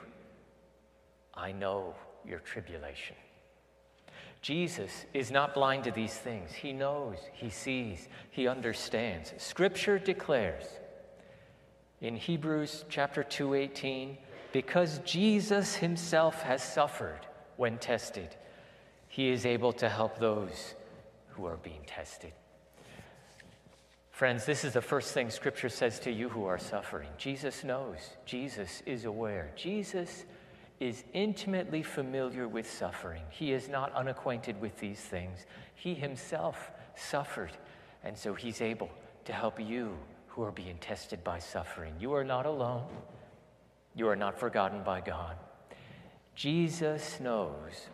I 1.34 1.52
know 1.52 1.96
your 2.26 2.40
tribulation. 2.40 3.16
Jesus 4.42 5.06
is 5.14 5.32
not 5.32 5.54
blind 5.54 5.84
to 5.84 5.92
these 5.92 6.14
things. 6.14 6.54
He 6.54 6.72
knows, 6.72 7.18
he 7.34 7.50
sees, 7.50 8.08
he 8.32 8.48
understands. 8.48 9.34
Scripture 9.38 10.00
declares 10.00 10.64
in 12.02 12.16
Hebrews 12.16 12.86
chapter 12.90 13.24
2:18, 13.24 14.18
because 14.54 15.00
Jesus 15.00 15.76
himself 15.76 16.42
has 16.44 16.64
suffered 16.64 17.20
when 17.58 17.78
tested, 17.78 18.36
he 19.10 19.30
is 19.30 19.46
able 19.46 19.74
to 19.74 19.90
help 19.90 20.18
those 20.18 20.76
who 21.30 21.46
are 21.46 21.58
being 21.58 21.82
tested. 21.86 22.32
Friends, 24.12 24.46
this 24.46 24.64
is 24.64 24.74
the 24.74 24.82
first 24.82 25.14
thing 25.14 25.30
Scripture 25.30 25.70
says 25.70 26.00
to 26.02 26.12
you 26.12 26.30
who 26.30 26.46
are 26.46 26.58
suffering. 26.58 27.10
Jesus 27.18 27.64
knows, 27.64 27.98
Jesus 28.26 28.82
is 28.86 29.06
aware. 29.06 29.52
Jesus 29.56 30.26
is 30.80 31.04
intimately 31.14 31.84
familiar 31.84 32.48
with 32.48 32.70
suffering. 32.70 33.24
He 33.30 33.52
is 33.52 33.68
not 33.68 33.94
unacquainted 33.94 34.60
with 34.62 34.78
these 34.80 35.00
things. 35.00 35.46
He 35.76 35.94
himself 35.94 36.72
suffered, 36.96 37.52
and 38.04 38.18
so 38.18 38.34
he's 38.34 38.62
able 38.62 38.90
to 39.26 39.34
help 39.34 39.60
you 39.60 39.98
who 40.28 40.44
are 40.44 40.52
being 40.52 40.78
tested 40.78 41.24
by 41.24 41.40
suffering. 41.40 41.94
You 42.00 42.14
are 42.14 42.24
not 42.24 42.46
alone, 42.46 42.88
you 43.94 44.08
are 44.08 44.16
not 44.16 44.40
forgotten 44.40 44.84
by 44.84 45.02
God. 45.02 45.36
Jesus 46.36 47.20
knows 47.20 47.90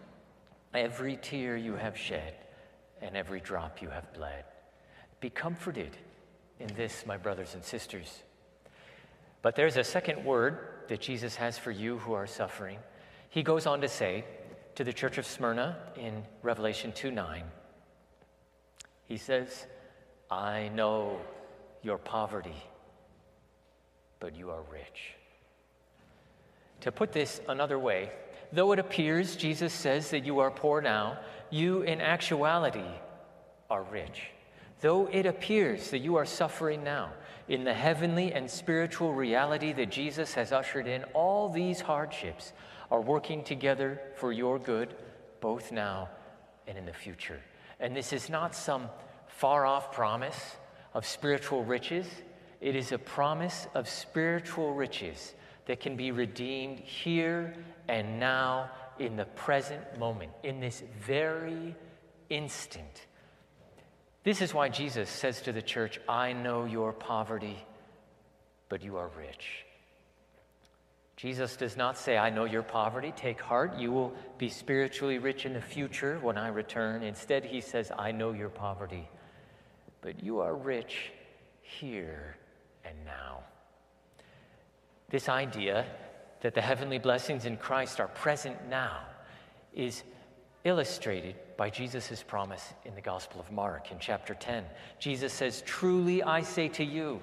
every 0.74 1.18
tear 1.18 1.58
you 1.58 1.76
have 1.76 1.98
shed 1.98 2.36
and 3.02 3.18
every 3.18 3.40
drop 3.40 3.82
you 3.82 3.90
have 3.90 4.14
bled. 4.14 4.44
Be 5.20 5.30
comforted 5.32 5.98
in 6.60 6.68
this, 6.76 7.06
my 7.08 7.18
brothers 7.18 7.56
and 7.56 7.64
sisters. 7.64 8.22
But 9.42 9.56
there's 9.56 9.78
a 9.78 9.84
second 9.84 10.24
word 10.24 10.75
that 10.88 11.02
Jesus 11.02 11.36
has 11.36 11.58
for 11.58 11.72
you 11.72 11.98
who 12.00 12.14
are 12.14 12.28
suffering. 12.28 12.80
He 13.30 13.44
goes 13.44 13.66
on 13.66 13.82
to 13.82 13.88
say 13.88 14.26
to 14.76 14.84
the 14.84 14.94
church 14.94 15.18
of 15.18 15.26
Smyrna 15.26 15.78
in 15.96 16.24
Revelation 16.42 16.92
2 16.92 17.12
9, 17.12 17.44
he 19.08 19.18
says, 19.18 19.68
I 20.30 20.70
know 20.70 21.20
your 21.84 21.98
poverty, 21.98 22.64
but 24.20 24.36
you 24.36 24.50
are 24.50 24.62
rich. 24.72 25.14
To 26.82 26.92
put 26.92 27.12
this 27.12 27.42
another 27.48 27.80
way, 27.80 28.12
though 28.52 28.72
it 28.72 28.80
appears, 28.80 29.36
Jesus 29.36 29.74
says, 29.74 30.10
that 30.10 30.26
you 30.26 30.40
are 30.40 30.52
poor 30.52 30.82
now, 30.82 31.20
you 31.50 31.82
in 31.82 32.02
actuality 32.02 32.90
are 33.70 33.84
rich. 33.84 34.30
Though 34.86 35.08
it 35.12 35.26
appears 35.26 35.90
that 35.90 35.98
you 35.98 36.16
are 36.18 36.28
suffering 36.28 36.84
now, 36.84 37.10
in 37.48 37.64
the 37.64 37.74
heavenly 37.74 38.32
and 38.34 38.48
spiritual 38.48 39.16
reality 39.16 39.74
that 39.74 39.90
Jesus 39.90 40.36
has 40.36 40.52
ushered 40.52 40.86
in, 40.86 41.04
all 41.06 41.50
these 41.50 41.82
hardships 41.82 42.54
are 42.92 43.02
working 43.02 43.44
together 43.44 44.00
for 44.16 44.32
your 44.32 44.60
good, 44.60 44.94
both 45.42 45.72
now 45.72 46.10
and 46.68 46.78
in 46.78 46.86
the 46.86 46.94
future. 46.94 47.42
And 47.80 47.96
this 47.96 48.14
is 48.14 48.30
not 48.30 48.54
some 48.54 48.90
far 49.26 49.66
off 49.66 49.92
promise 49.92 50.56
of 50.94 51.04
spiritual 51.04 51.64
riches, 51.64 52.06
it 52.62 52.76
is 52.76 52.92
a 52.92 53.00
promise 53.00 53.66
of 53.74 53.90
spiritual 53.90 54.76
riches 54.76 55.34
that 55.66 55.80
can 55.80 55.96
be 55.96 56.12
redeemed 56.12 56.78
here 56.78 57.56
and 57.88 58.20
now 58.20 58.70
in 59.00 59.16
the 59.16 59.26
present 59.26 59.98
moment, 59.98 60.32
in 60.44 60.60
this 60.60 60.84
very 61.02 61.74
instant. 62.30 63.08
This 64.26 64.42
is 64.42 64.56
why 64.56 64.70
Jesus 64.70 65.08
says 65.08 65.40
to 65.44 65.52
the 65.52 65.62
church, 65.62 66.00
I 66.10 66.34
know 66.34 66.66
your 66.66 66.92
poverty, 66.92 67.64
but 68.70 68.84
you 68.84 68.98
are 68.98 69.10
rich. 69.16 69.64
Jesus 71.16 71.56
does 71.56 71.78
not 71.78 71.96
say, 71.96 72.18
I 72.18 72.32
know 72.32 72.46
your 72.46 72.64
poverty, 72.64 73.14
take 73.16 73.40
heart, 73.40 73.78
you 73.78 73.92
will 73.92 74.14
be 74.40 74.50
spiritually 74.50 75.20
rich 75.20 75.46
in 75.46 75.54
the 75.54 75.62
future 75.62 76.18
when 76.24 76.40
I 76.40 76.48
return. 76.48 77.04
Instead, 77.04 77.46
he 77.46 77.62
says, 77.62 77.92
I 77.98 78.12
know 78.12 78.32
your 78.32 78.50
poverty, 78.50 79.08
but 80.02 80.24
you 80.24 80.40
are 80.40 80.56
rich 80.56 81.12
here 81.62 82.36
and 82.84 82.96
now. 83.06 83.44
This 85.10 85.30
idea 85.30 85.86
that 86.42 86.56
the 86.56 86.62
heavenly 86.62 86.98
blessings 86.98 87.46
in 87.46 87.58
Christ 87.58 88.00
are 88.00 88.08
present 88.08 88.70
now 88.70 89.04
is 89.72 90.02
illustrated 90.64 91.36
by 91.58 91.70
Jesus' 91.70 92.24
promise 92.24 92.74
in 92.84 92.96
the 92.96 93.02
Gospel 93.02 93.40
of 93.40 93.52
Mark 93.52 93.92
in 93.92 94.00
chapter 94.00 94.34
10. 94.34 94.64
Jesus 95.00 95.32
says, 95.34 95.64
Truly 95.66 96.22
I 96.22 96.42
say 96.42 96.68
to 96.70 96.84
you, 96.84 97.22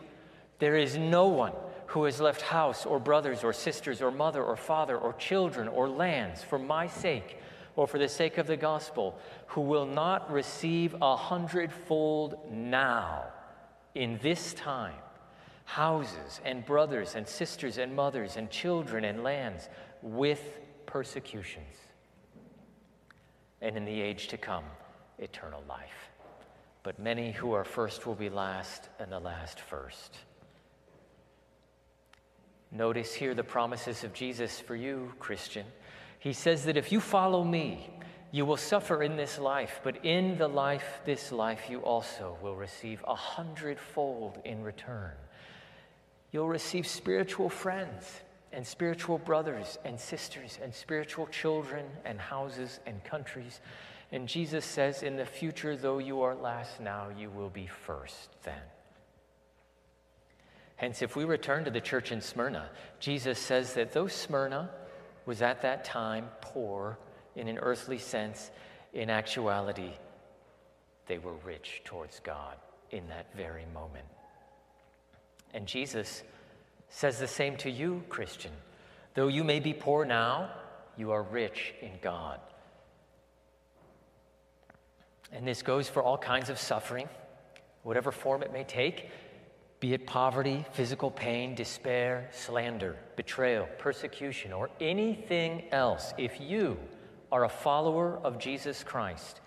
there 0.59 0.77
is 0.77 0.97
no 0.97 1.27
one 1.27 1.53
who 1.87 2.05
has 2.05 2.21
left 2.21 2.41
house 2.41 2.87
or 2.87 2.99
brothers 2.99 3.45
or 3.45 3.53
sisters 3.53 4.01
or 4.01 4.11
mother 4.11 4.43
or 4.43 4.57
father 4.57 4.97
or 4.97 5.13
children 5.15 5.69
or 5.69 5.89
lands 5.89 6.43
for 6.43 6.59
my 6.59 6.87
sake 6.87 7.37
or 7.77 7.87
for 7.87 7.99
the 7.99 8.09
sake 8.09 8.39
of 8.39 8.47
the 8.47 8.57
gospel 8.57 9.19
who 9.49 9.61
will 9.61 9.87
not 9.87 10.31
receive 10.31 10.95
a 11.03 11.17
hundredfold 11.17 12.37
now 12.51 13.25
in 13.95 14.19
this 14.23 14.55
time 14.55 14.95
houses 15.65 16.41
and 16.45 16.65
brothers 16.65 17.15
and 17.15 17.27
sisters 17.27 17.79
and 17.79 17.95
mothers 17.95 18.37
and 18.37 18.51
children 18.51 19.05
and 19.05 19.23
lands 19.23 19.69
with 20.01 20.61
persecutions 20.87 21.77
and 23.63 23.77
in 23.77 23.85
the 23.87 24.03
age 24.03 24.29
to 24.29 24.37
come, 24.37 24.65
eternal 25.19 25.63
life. 25.69 26.11
But 26.83 26.99
many 26.99 27.31
who 27.31 27.53
are 27.53 27.65
first 27.65 28.07
will 28.07 28.17
be 28.17 28.29
last, 28.29 28.89
and 28.99 29.11
the 29.11 29.21
last 29.21 29.61
first. 29.61 30.19
Notice 32.73 33.15
here 33.15 33.35
the 33.35 33.45
promises 33.45 34.03
of 34.03 34.13
Jesus 34.13 34.59
for 34.59 34.75
you, 34.75 35.15
Christian. 35.21 35.65
He 36.19 36.33
says 36.33 36.65
that 36.65 36.77
if 36.77 36.91
you 36.91 37.01
follow 37.01 37.45
me, 37.45 37.89
you 38.33 38.45
will 38.45 38.57
suffer 38.57 39.03
in 39.03 39.17
this 39.17 39.39
life, 39.39 39.81
but 39.85 40.05
in 40.05 40.39
the 40.39 40.49
life, 40.49 41.01
this 41.05 41.31
life, 41.31 41.69
you 41.71 41.81
also 41.81 42.37
will 42.43 42.57
receive 42.57 43.05
a 43.07 43.15
hundredfold 43.15 44.39
in 44.45 44.63
return. 44.63 45.13
You'll 46.33 46.49
receive 46.49 46.87
spiritual 46.87 47.51
friends 47.51 48.23
and 48.53 48.67
spiritual 48.67 49.19
brothers 49.19 49.79
and 49.85 49.99
sisters 49.99 50.59
and 50.63 50.75
spiritual 50.75 51.27
children 51.27 51.87
and 52.05 52.21
houses 52.21 52.81
and 52.87 53.03
countries. 53.05 53.61
And 54.11 54.29
Jesus 54.29 54.65
says, 54.65 55.03
In 55.03 55.17
the 55.17 55.25
future, 55.25 55.77
though 55.77 55.99
you 55.99 56.23
are 56.23 56.35
last 56.35 56.81
now, 56.81 57.09
you 57.17 57.31
will 57.31 57.49
be 57.49 57.67
first 57.67 58.31
then. 58.43 58.61
Hence, 60.77 61.01
if 61.01 61.17
we 61.17 61.25
return 61.25 61.65
to 61.65 61.71
the 61.71 61.81
church 61.81 62.13
in 62.13 62.21
Smyrna, 62.21 62.69
Jesus 62.99 63.39
says 63.39 63.75
that 63.75 63.93
though 63.93 64.09
Smyrna 64.09 64.71
was 65.27 65.41
at 65.41 65.63
that 65.63 65.85
time 65.85 66.29
poor 66.41 66.99
in 67.37 67.49
an 67.49 67.59
earthly 67.59 67.99
sense, 67.99 68.51
in 68.93 69.09
actuality, 69.09 69.93
they 71.07 71.19
were 71.19 71.35
rich 71.45 71.83
towards 71.85 72.21
God. 72.21 72.57
in 72.93 73.09
that 73.09 73.27
very 73.35 73.65
moment. 73.73 74.05
And 75.55 75.67
Jesus 75.67 76.23
says 76.93 77.19
the 77.19 77.27
same 77.27 77.57
to 77.57 77.71
you, 77.71 78.05
Christian. 78.09 78.53
Though 79.15 79.29
you 79.29 79.43
may 79.43 79.61
be 79.61 79.73
poor 79.73 80.05
now, 80.05 80.51
you 80.97 81.11
are 81.11 81.23
rich 81.23 81.75
in 81.81 81.93
God. 82.03 82.39
And 85.33 85.49
this 85.49 85.63
goes 85.63 85.89
for 85.89 86.03
all 86.03 86.19
kinds 86.19 86.51
of 86.51 86.59
suffering, 86.59 87.09
whatever 87.83 88.13
form 88.13 88.43
it 88.43 88.53
may 88.53 88.65
take 88.65 89.11
be 89.81 89.95
it 89.95 90.07
poverty, 90.07 90.65
physical 90.75 91.11
pain, 91.11 91.57
despair, 91.57 92.29
slander, 92.31 92.97
betrayal, 93.17 93.67
persecution, 93.79 94.53
or 94.53 94.71
anything 94.81 95.65
else. 95.73 96.15
If 96.17 96.41
you 96.41 96.79
are 97.33 97.43
a 97.43 97.49
follower 97.49 98.21
of 98.23 98.39
Jesus 98.39 98.85
Christ, 98.85 99.41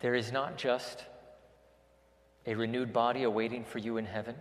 there 0.00 0.14
is 0.14 0.32
not 0.32 0.56
just 0.56 1.04
a 2.46 2.54
renewed 2.54 2.92
body 2.92 3.22
awaiting 3.22 3.64
for 3.64 3.78
you 3.78 3.96
in 3.96 4.04
heaven, 4.04 4.34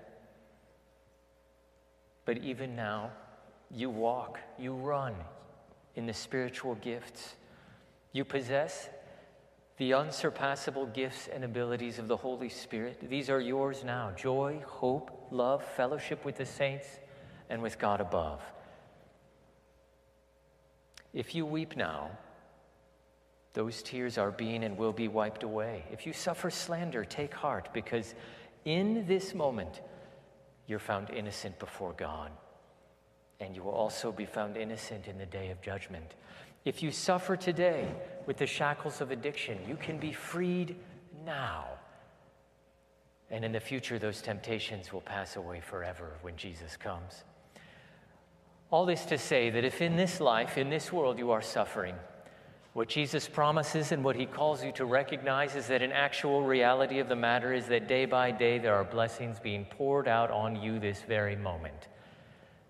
but 2.26 2.38
even 2.38 2.76
now, 2.76 3.12
you 3.70 3.90
walk, 3.90 4.40
you 4.60 4.74
run 4.74 5.16
in 5.96 6.06
the 6.06 6.14
spiritual 6.14 6.76
gifts. 6.76 7.36
You 8.12 8.26
possess 8.26 8.90
the 9.78 9.94
unsurpassable 9.94 10.88
gifts 10.88 11.28
and 11.32 11.44
abilities 11.44 11.98
of 11.98 12.08
the 12.08 12.18
Holy 12.18 12.50
Spirit. 12.50 13.10
These 13.10 13.30
are 13.30 13.40
yours 13.40 13.84
now 13.84 14.12
joy, 14.12 14.64
hope, 14.68 15.28
love, 15.32 15.64
fellowship 15.64 16.24
with 16.26 16.38
the 16.38 16.46
saints, 16.46 16.88
and 17.50 17.62
with 17.62 17.80
God 17.80 18.00
above. 18.00 18.42
If 21.14 21.36
you 21.36 21.46
weep 21.46 21.76
now, 21.76 22.12
those 23.54 23.84
tears 23.84 24.18
are 24.18 24.32
being 24.32 24.64
and 24.64 24.78
will 24.78 24.94
be 24.94 25.08
wiped 25.08 25.44
away. 25.44 25.84
If 25.92 26.06
you 26.06 26.14
suffer 26.14 26.50
slander, 26.50 27.04
take 27.04 27.34
heart, 27.34 27.70
because 27.74 28.16
in 28.66 29.06
this 29.08 29.34
moment 29.34 29.82
you're 30.68 30.80
found 30.80 31.10
innocent 31.10 31.60
before 31.60 31.94
God, 31.94 32.32
and 33.40 33.56
you 33.56 33.64
will 33.64 33.72
also 33.72 34.12
be 34.12 34.26
found 34.26 34.56
innocent 34.56 35.08
in 35.08 35.18
the 35.18 35.26
day 35.26 35.50
of 35.50 35.62
judgment. 35.62 36.16
If 36.64 36.84
you 36.84 36.92
suffer 36.92 37.36
today 37.36 37.88
with 38.26 38.38
the 38.38 38.48
shackles 38.48 39.02
of 39.02 39.12
addiction, 39.12 39.58
you 39.68 39.76
can 39.76 39.98
be 39.98 40.14
freed 40.14 40.76
now. 41.26 41.66
And 43.32 43.44
in 43.44 43.52
the 43.52 43.60
future, 43.60 43.98
those 43.98 44.22
temptations 44.22 44.94
will 44.94 45.02
pass 45.02 45.36
away 45.36 45.60
forever 45.62 46.18
when 46.22 46.36
Jesus 46.38 46.78
comes. 46.78 47.24
All 48.70 48.86
this 48.86 49.06
to 49.06 49.18
say 49.18 49.50
that 49.50 49.66
if 49.66 49.82
in 49.82 49.96
this 49.96 50.22
life, 50.22 50.58
in 50.58 50.70
this 50.70 50.94
world, 50.94 51.18
you 51.18 51.32
are 51.32 51.42
suffering, 51.42 51.96
what 52.74 52.88
Jesus 52.88 53.28
promises 53.28 53.92
and 53.92 54.04
what 54.04 54.16
he 54.16 54.26
calls 54.26 54.64
you 54.64 54.72
to 54.74 54.86
recognize 54.86 55.56
is 55.56 55.68
that 55.68 55.82
an 55.82 55.92
actual 55.92 56.44
reality 56.44 57.00
of 57.00 57.10
the 57.10 57.16
matter 57.16 57.54
is 57.54 57.68
that 57.68 57.88
day 57.88 58.06
by 58.06 58.32
day 58.32 58.60
there 58.60 58.76
are 58.76 58.86
blessings 58.86 59.40
being 59.42 59.66
poured 59.66 60.08
out 60.08 60.32
on 60.32 60.56
you 60.56 60.80
this 60.80 61.02
very 61.02 61.36
moment. 61.36 61.90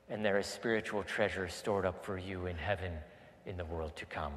And 0.10 0.26
there 0.26 0.40
is 0.40 0.48
spiritual 0.48 1.04
treasure 1.04 1.48
stored 1.48 1.86
up 1.86 2.04
for 2.04 2.18
you 2.18 2.48
in 2.48 2.58
heaven 2.58 2.94
in 3.46 3.58
the 3.58 3.66
world 3.66 3.96
to 3.98 4.06
come. 4.06 4.34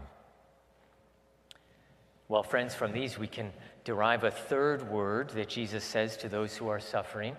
Well, 2.28 2.42
friends, 2.42 2.74
from 2.74 2.92
these 2.92 3.18
we 3.18 3.26
can 3.26 3.50
derive 3.84 4.24
a 4.24 4.30
third 4.30 4.90
word 4.90 5.30
that 5.30 5.48
Jesus 5.48 5.82
says 5.82 6.16
to 6.18 6.28
those 6.28 6.54
who 6.56 6.68
are 6.68 6.80
suffering. 6.80 7.36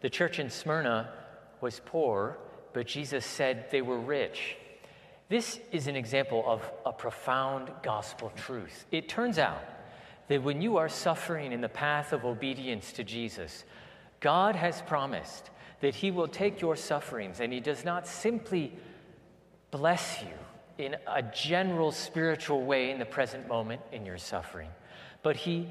The 0.00 0.10
church 0.10 0.40
in 0.40 0.50
Smyrna 0.50 1.10
was 1.60 1.80
poor, 1.84 2.38
but 2.72 2.86
Jesus 2.88 3.24
said 3.24 3.70
they 3.70 3.82
were 3.82 3.98
rich. 3.98 4.56
This 5.28 5.60
is 5.72 5.86
an 5.86 5.96
example 5.96 6.42
of 6.46 6.62
a 6.86 6.92
profound 6.92 7.70
gospel 7.82 8.32
truth. 8.34 8.86
It 8.90 9.08
turns 9.08 9.38
out 9.38 9.62
that 10.28 10.42
when 10.42 10.62
you 10.62 10.78
are 10.78 10.88
suffering 10.88 11.52
in 11.52 11.60
the 11.60 11.68
path 11.68 12.12
of 12.12 12.24
obedience 12.24 12.92
to 12.92 13.04
Jesus, 13.04 13.64
God 14.20 14.56
has 14.56 14.80
promised 14.82 15.50
that 15.80 15.94
He 15.94 16.10
will 16.10 16.28
take 16.28 16.60
your 16.60 16.76
sufferings 16.76 17.40
and 17.40 17.52
He 17.52 17.60
does 17.60 17.84
not 17.84 18.06
simply 18.06 18.72
bless 19.70 20.22
you 20.22 20.84
in 20.84 20.96
a 21.06 21.22
general 21.22 21.92
spiritual 21.92 22.64
way 22.64 22.90
in 22.90 22.98
the 22.98 23.04
present 23.04 23.46
moment 23.48 23.82
in 23.92 24.06
your 24.06 24.18
suffering, 24.18 24.70
but 25.22 25.36
He 25.36 25.68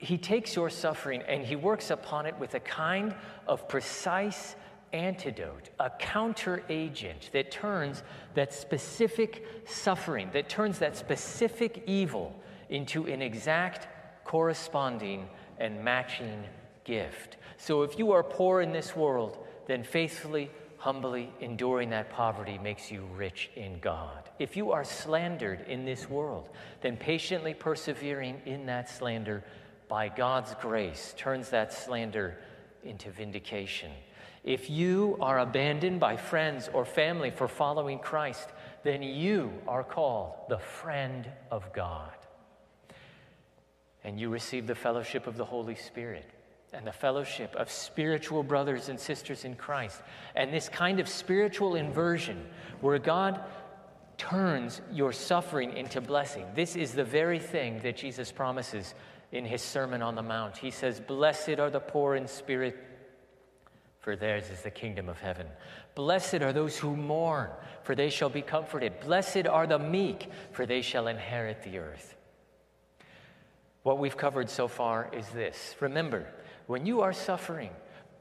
he 0.00 0.16
takes 0.16 0.56
your 0.56 0.70
suffering 0.70 1.22
and 1.28 1.44
he 1.44 1.56
works 1.56 1.90
upon 1.90 2.24
it 2.24 2.34
with 2.38 2.54
a 2.54 2.60
kind 2.60 3.14
of 3.46 3.68
precise 3.68 4.56
antidote, 4.92 5.70
a 5.78 5.90
counter 5.90 6.62
agent 6.68 7.30
that 7.32 7.50
turns 7.50 8.02
that 8.34 8.52
specific 8.52 9.46
suffering, 9.66 10.30
that 10.32 10.48
turns 10.48 10.78
that 10.78 10.96
specific 10.96 11.82
evil 11.86 12.34
into 12.68 13.06
an 13.06 13.22
exact 13.22 13.88
corresponding 14.24 15.28
and 15.58 15.82
matching 15.82 16.44
gift. 16.84 17.36
So 17.56 17.82
if 17.82 17.98
you 17.98 18.12
are 18.12 18.22
poor 18.22 18.60
in 18.60 18.72
this 18.72 18.96
world, 18.96 19.38
then 19.66 19.84
faithfully, 19.84 20.50
humbly 20.78 21.30
enduring 21.40 21.90
that 21.90 22.10
poverty 22.10 22.58
makes 22.58 22.90
you 22.90 23.04
rich 23.14 23.50
in 23.54 23.78
God. 23.80 24.30
If 24.38 24.56
you 24.56 24.72
are 24.72 24.84
slandered 24.84 25.66
in 25.68 25.84
this 25.84 26.08
world, 26.08 26.48
then 26.80 26.96
patiently 26.96 27.52
persevering 27.52 28.40
in 28.46 28.66
that 28.66 28.88
slander 28.88 29.44
by 29.88 30.08
God's 30.08 30.54
grace 30.54 31.14
turns 31.18 31.50
that 31.50 31.72
slander 31.72 32.38
into 32.82 33.10
vindication 33.10 33.90
if 34.42 34.70
you 34.70 35.18
are 35.20 35.38
abandoned 35.38 36.00
by 36.00 36.16
friends 36.16 36.70
or 36.72 36.84
family 36.84 37.30
for 37.30 37.46
following 37.46 37.98
Christ, 37.98 38.48
then 38.82 39.02
you 39.02 39.52
are 39.68 39.84
called 39.84 40.34
the 40.48 40.58
friend 40.58 41.28
of 41.50 41.72
God. 41.72 42.12
And 44.02 44.18
you 44.18 44.30
receive 44.30 44.66
the 44.66 44.74
fellowship 44.74 45.26
of 45.26 45.36
the 45.36 45.44
Holy 45.44 45.74
Spirit 45.74 46.24
and 46.72 46.86
the 46.86 46.92
fellowship 46.92 47.54
of 47.56 47.70
spiritual 47.70 48.42
brothers 48.42 48.88
and 48.88 48.98
sisters 48.98 49.44
in 49.44 49.56
Christ. 49.56 50.00
And 50.34 50.52
this 50.52 50.68
kind 50.68 51.00
of 51.00 51.08
spiritual 51.08 51.74
inversion 51.74 52.46
where 52.80 52.98
God 52.98 53.40
turns 54.16 54.80
your 54.92 55.12
suffering 55.12 55.76
into 55.76 56.00
blessing. 56.00 56.46
This 56.54 56.76
is 56.76 56.92
the 56.92 57.04
very 57.04 57.38
thing 57.38 57.80
that 57.80 57.96
Jesus 57.96 58.30
promises 58.30 58.94
in 59.32 59.44
his 59.44 59.62
Sermon 59.62 60.02
on 60.02 60.14
the 60.14 60.22
Mount. 60.22 60.56
He 60.56 60.70
says, 60.70 61.00
Blessed 61.00 61.58
are 61.58 61.70
the 61.70 61.80
poor 61.80 62.16
in 62.16 62.26
spirit 62.26 62.89
for 64.00 64.16
theirs 64.16 64.48
is 64.50 64.62
the 64.62 64.70
kingdom 64.70 65.08
of 65.08 65.20
heaven. 65.20 65.46
Blessed 65.94 66.36
are 66.36 66.52
those 66.52 66.78
who 66.78 66.96
mourn, 66.96 67.50
for 67.82 67.94
they 67.94 68.08
shall 68.08 68.30
be 68.30 68.42
comforted. 68.42 68.98
Blessed 69.00 69.46
are 69.46 69.66
the 69.66 69.78
meek, 69.78 70.30
for 70.52 70.64
they 70.64 70.80
shall 70.80 71.06
inherit 71.06 71.62
the 71.62 71.78
earth. 71.78 72.16
What 73.82 73.98
we've 73.98 74.16
covered 74.16 74.48
so 74.48 74.68
far 74.68 75.10
is 75.12 75.28
this. 75.28 75.74
Remember, 75.80 76.26
when 76.66 76.86
you 76.86 77.02
are 77.02 77.12
suffering, 77.12 77.70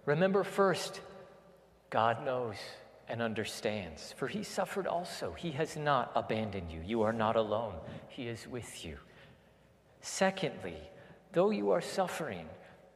remember 0.06 0.44
first, 0.44 1.02
God 1.89 2.26
knows 2.26 2.56
and 3.08 3.22
understands, 3.22 4.13
for 4.18 4.28
he 4.28 4.44
suffered 4.44 4.86
also. 4.86 5.34
He 5.34 5.52
has 5.52 5.76
not 5.76 6.12
abandoned 6.15 6.72
you. 6.72 6.82
You 6.86 7.02
are 7.02 7.13
not 7.13 7.36
alone, 7.36 7.76
he 8.10 8.28
is 8.28 8.48
with 8.48 8.86
you. 8.86 8.98
Secondly, 10.02 10.78
though 11.32 11.50
you 11.50 11.72
are 11.72 11.82
suffering, 11.82 12.48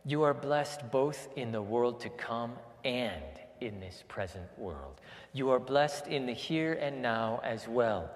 you 0.05 0.23
are 0.23 0.33
blessed 0.33 0.91
both 0.91 1.29
in 1.35 1.51
the 1.51 1.61
world 1.61 2.01
to 2.01 2.09
come 2.09 2.53
and 2.83 3.23
in 3.61 3.79
this 3.79 4.03
present 4.07 4.47
world. 4.57 4.99
You 5.31 5.49
are 5.51 5.59
blessed 5.59 6.07
in 6.07 6.25
the 6.25 6.33
here 6.33 6.73
and 6.73 7.01
now 7.01 7.41
as 7.43 7.67
well 7.67 8.09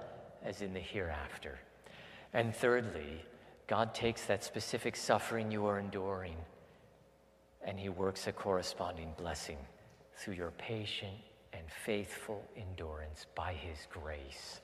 as 0.44 0.62
in 0.62 0.74
the 0.74 0.80
hereafter. 0.80 1.60
And 2.34 2.56
thirdly, 2.56 3.26
God 3.68 3.94
takes 3.94 4.26
that 4.26 4.44
specific 4.44 4.96
suffering 4.96 5.52
you 5.52 5.66
are 5.66 5.80
enduring 5.80 6.36
and 7.66 7.80
He 7.80 7.90
works 7.90 8.28
a 8.28 8.32
corresponding 8.32 9.14
blessing 9.18 9.58
through 10.16 10.36
your 10.36 10.52
patient 10.52 11.18
and 11.54 11.64
faithful 11.86 12.44
endurance 12.56 13.26
by 13.36 13.54
His 13.54 13.78
grace. 13.90 14.62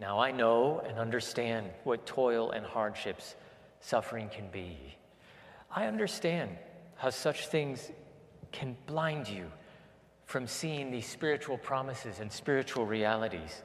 Now, 0.00 0.20
I 0.20 0.30
know 0.30 0.80
and 0.86 0.98
understand 0.98 1.70
what 1.84 2.06
toil 2.06 2.52
and 2.52 2.64
hardships 2.64 3.34
suffering 3.80 4.28
can 4.28 4.48
be. 4.50 4.96
I 5.74 5.86
understand 5.86 6.56
how 6.98 7.10
such 7.10 7.46
things 7.46 7.90
can 8.50 8.76
blind 8.86 9.28
you 9.28 9.46
from 10.26 10.46
seeing 10.46 10.90
these 10.90 11.06
spiritual 11.06 11.56
promises 11.56 12.18
and 12.18 12.30
spiritual 12.30 12.84
realities. 12.84 13.62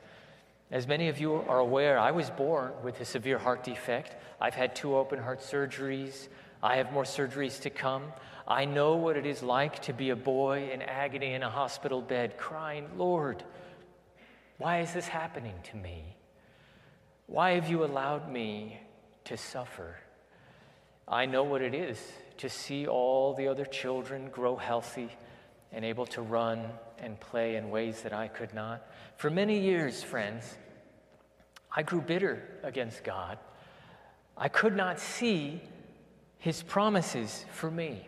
As 0.72 0.88
many 0.88 1.10
of 1.10 1.19
you 1.19 1.34
are 1.34 1.60
aware, 1.60 1.98
I 1.98 2.12
was 2.12 2.30
born 2.30 2.72
with 2.84 3.02
a 3.02 3.06
severe 3.06 3.39
heart 3.39 3.63
defect. 3.63 4.15
I've 4.39 4.54
had 4.54 4.76
two 4.76 4.96
open 4.96 5.19
heart 5.19 5.41
surgeries. 5.41 6.28
I 6.62 6.78
have 6.78 6.93
more 6.93 7.04
surgeries 7.04 7.60
to 7.62 7.72
come. 7.72 8.04
I 8.48 8.65
know 8.65 8.96
what 8.98 9.17
it 9.17 9.26
is 9.26 9.41
like 9.41 9.82
to 9.84 9.93
be 9.93 10.12
a 10.12 10.15
boy 10.15 10.69
in 10.72 10.84
agony 10.84 11.34
in 11.34 11.41
a 11.41 11.50
hospital 11.50 12.02
bed, 12.02 12.38
crying, 12.38 12.88
Lord, 12.98 13.43
why 14.60 14.82
is 14.82 14.93
this 14.93 15.08
happening 15.08 15.56
to 15.72 15.78
me? 15.78 16.15
Why 17.26 17.52
have 17.54 17.67
you 17.67 17.84
allowed 17.84 18.32
me 18.32 18.80
to 19.26 19.38
suffer? 19.38 19.98
I 21.08 21.26
know 21.26 21.43
what 21.43 21.63
it 21.63 21.74
is 21.74 22.00
to 22.38 22.50
see 22.50 22.88
all 22.88 23.34
the 23.34 23.48
other 23.48 23.65
children 23.65 24.30
grow 24.30 24.56
healthy 24.56 25.10
and 25.72 25.84
able 25.84 26.06
to 26.06 26.22
run 26.22 26.69
and 27.00 27.19
play 27.19 27.56
in 27.56 27.69
ways 27.69 28.02
that 28.02 28.13
I 28.13 28.28
could 28.28 28.54
not. 28.54 28.86
For 29.17 29.30
many 29.30 29.60
years, 29.60 30.04
friends, 30.04 30.58
I 31.76 31.84
grew 31.84 32.02
bitter 32.02 32.43
against 32.63 33.04
God. 33.04 33.38
I 34.38 34.48
could 34.48 34.76
not 34.76 35.00
see 35.00 35.62
his 36.38 36.62
promises 36.62 37.46
for 37.52 37.72
me. 37.72 38.08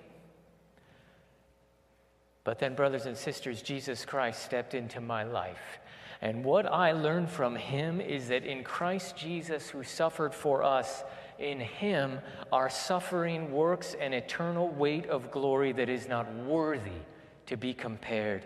But 2.43 2.59
then, 2.59 2.75
brothers 2.75 3.07
and 3.07 3.17
sisters, 3.17 3.61
Jesus 3.61 4.05
Christ 4.05 4.43
stepped 4.43 4.75
into 4.75 5.01
my 5.01 5.23
life. 5.23 5.79
And 6.21 6.45
what 6.45 6.65
I 6.65 6.91
learned 6.91 7.29
from 7.29 7.55
him 7.55 7.99
is 7.99 8.27
that 8.27 8.45
in 8.45 8.63
Christ 8.63 9.17
Jesus, 9.17 9.69
who 9.69 9.83
suffered 9.83 10.33
for 10.33 10.63
us, 10.63 11.03
in 11.39 11.59
him 11.59 12.19
our 12.51 12.69
suffering 12.69 13.51
works 13.51 13.95
an 13.99 14.13
eternal 14.13 14.69
weight 14.69 15.07
of 15.07 15.31
glory 15.31 15.71
that 15.73 15.89
is 15.89 16.07
not 16.07 16.33
worthy 16.35 17.01
to 17.47 17.57
be 17.57 17.73
compared 17.73 18.45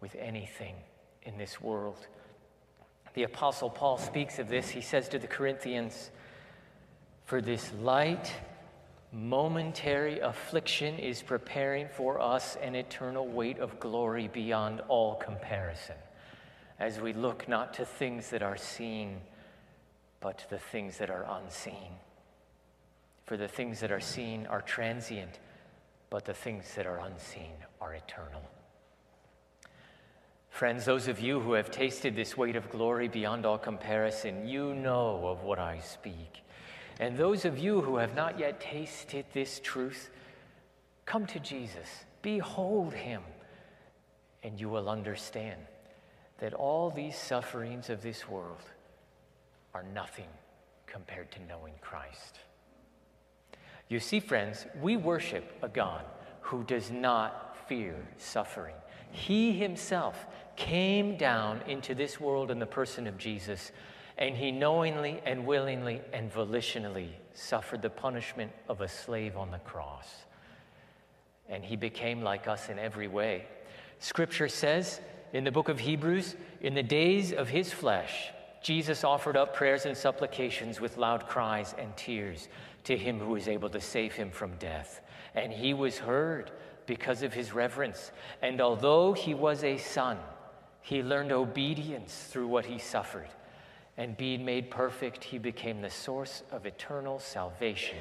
with 0.00 0.14
anything 0.16 0.74
in 1.22 1.38
this 1.38 1.60
world. 1.60 2.06
The 3.14 3.22
Apostle 3.24 3.70
Paul 3.70 3.98
speaks 3.98 4.38
of 4.38 4.48
this. 4.48 4.68
He 4.68 4.80
says 4.80 5.08
to 5.08 5.18
the 5.18 5.26
Corinthians, 5.26 6.10
For 7.24 7.40
this 7.40 7.72
light, 7.80 8.32
momentary 9.12 10.20
affliction 10.20 10.98
is 10.98 11.22
preparing 11.22 11.88
for 11.88 12.20
us 12.20 12.56
an 12.62 12.76
eternal 12.76 13.26
weight 13.26 13.58
of 13.58 13.80
glory 13.80 14.28
beyond 14.28 14.80
all 14.88 15.16
comparison, 15.16 15.96
as 16.78 17.00
we 17.00 17.12
look 17.12 17.48
not 17.48 17.74
to 17.74 17.84
things 17.84 18.30
that 18.30 18.42
are 18.42 18.56
seen, 18.56 19.20
but 20.20 20.44
the 20.50 20.58
things 20.58 20.98
that 20.98 21.10
are 21.10 21.26
unseen. 21.28 21.96
For 23.24 23.36
the 23.36 23.48
things 23.48 23.80
that 23.80 23.92
are 23.92 24.00
seen 24.00 24.46
are 24.46 24.60
transient, 24.60 25.38
but 26.10 26.24
the 26.24 26.34
things 26.34 26.74
that 26.74 26.86
are 26.86 26.98
unseen 26.98 27.54
are 27.80 27.94
eternal. 27.94 28.42
Friends, 30.50 30.84
those 30.84 31.08
of 31.08 31.20
you 31.20 31.40
who 31.40 31.52
have 31.52 31.70
tasted 31.70 32.14
this 32.14 32.36
weight 32.36 32.56
of 32.56 32.70
glory 32.70 33.08
beyond 33.08 33.46
all 33.46 33.56
comparison, 33.56 34.46
you 34.46 34.74
know 34.74 35.26
of 35.28 35.42
what 35.42 35.58
I 35.58 35.78
speak. 35.78 36.42
And 36.98 37.16
those 37.16 37.44
of 37.44 37.58
you 37.58 37.80
who 37.80 37.96
have 37.96 38.14
not 38.14 38.38
yet 38.38 38.60
tasted 38.60 39.24
this 39.32 39.60
truth, 39.60 40.10
come 41.06 41.24
to 41.28 41.40
Jesus, 41.40 42.04
behold 42.20 42.92
him, 42.92 43.22
and 44.42 44.60
you 44.60 44.68
will 44.68 44.90
understand 44.90 45.60
that 46.40 46.52
all 46.52 46.90
these 46.90 47.16
sufferings 47.16 47.88
of 47.88 48.02
this 48.02 48.28
world 48.28 48.58
are 49.74 49.84
nothing 49.94 50.28
compared 50.86 51.30
to 51.32 51.42
knowing 51.48 51.74
Christ. 51.80 52.40
You 53.88 54.00
see, 54.00 54.20
friends, 54.20 54.66
we 54.80 54.96
worship 54.96 55.58
a 55.62 55.68
God 55.68 56.04
who 56.42 56.64
does 56.64 56.90
not 56.90 57.56
fear 57.68 57.96
suffering. 58.18 58.74
He 59.10 59.52
himself 59.52 60.26
came 60.56 61.16
down 61.16 61.62
into 61.66 61.94
this 61.94 62.20
world 62.20 62.50
in 62.50 62.58
the 62.58 62.66
person 62.66 63.06
of 63.06 63.18
Jesus, 63.18 63.72
and 64.18 64.36
he 64.36 64.52
knowingly 64.52 65.20
and 65.24 65.46
willingly 65.46 66.00
and 66.12 66.32
volitionally 66.32 67.10
suffered 67.32 67.82
the 67.82 67.90
punishment 67.90 68.52
of 68.68 68.80
a 68.80 68.88
slave 68.88 69.36
on 69.36 69.50
the 69.50 69.58
cross. 69.58 70.08
And 71.48 71.64
he 71.64 71.76
became 71.76 72.22
like 72.22 72.46
us 72.46 72.68
in 72.68 72.78
every 72.78 73.08
way. 73.08 73.46
Scripture 73.98 74.48
says 74.48 75.00
in 75.32 75.44
the 75.44 75.52
book 75.52 75.68
of 75.68 75.80
Hebrews, 75.80 76.36
in 76.60 76.74
the 76.74 76.82
days 76.82 77.32
of 77.32 77.48
his 77.48 77.72
flesh, 77.72 78.30
Jesus 78.62 79.04
offered 79.04 79.36
up 79.36 79.54
prayers 79.54 79.86
and 79.86 79.96
supplications 79.96 80.80
with 80.80 80.98
loud 80.98 81.26
cries 81.26 81.74
and 81.78 81.96
tears 81.96 82.48
to 82.84 82.96
him 82.96 83.18
who 83.18 83.30
was 83.30 83.48
able 83.48 83.70
to 83.70 83.80
save 83.80 84.12
him 84.12 84.30
from 84.30 84.54
death. 84.56 85.00
And 85.34 85.52
he 85.52 85.72
was 85.74 85.98
heard 85.98 86.50
because 86.86 87.22
of 87.22 87.32
his 87.32 87.52
reverence. 87.52 88.12
And 88.42 88.60
although 88.60 89.12
he 89.12 89.32
was 89.32 89.64
a 89.64 89.78
son, 89.78 90.18
he 90.82 91.02
learned 91.02 91.32
obedience 91.32 92.26
through 92.30 92.48
what 92.48 92.66
he 92.66 92.78
suffered. 92.78 93.28
And 93.96 94.16
being 94.16 94.44
made 94.44 94.70
perfect, 94.70 95.24
he 95.24 95.38
became 95.38 95.80
the 95.80 95.90
source 95.90 96.42
of 96.50 96.66
eternal 96.66 97.18
salvation 97.18 97.98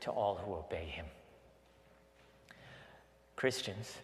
to 0.00 0.10
all 0.10 0.36
who 0.36 0.54
obey 0.54 0.86
him. 0.86 1.06
Christians, 3.36 3.96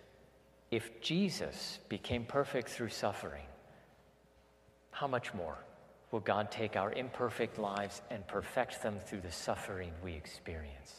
if 0.70 1.00
Jesus 1.00 1.80
became 1.88 2.24
perfect 2.24 2.68
through 2.68 2.88
suffering, 2.88 3.44
how 4.90 5.06
much 5.06 5.34
more 5.34 5.58
will 6.11 6.21
God 6.21 6.51
take 6.51 6.77
our 6.77 6.92
imperfect 6.92 7.59
lives 7.59 8.03
and 8.11 8.27
perfect 8.27 8.83
them 8.83 8.99
through 9.05 9.21
the 9.21 9.33
suffering 9.33 9.92
we 10.03 10.14
experience? 10.14 10.95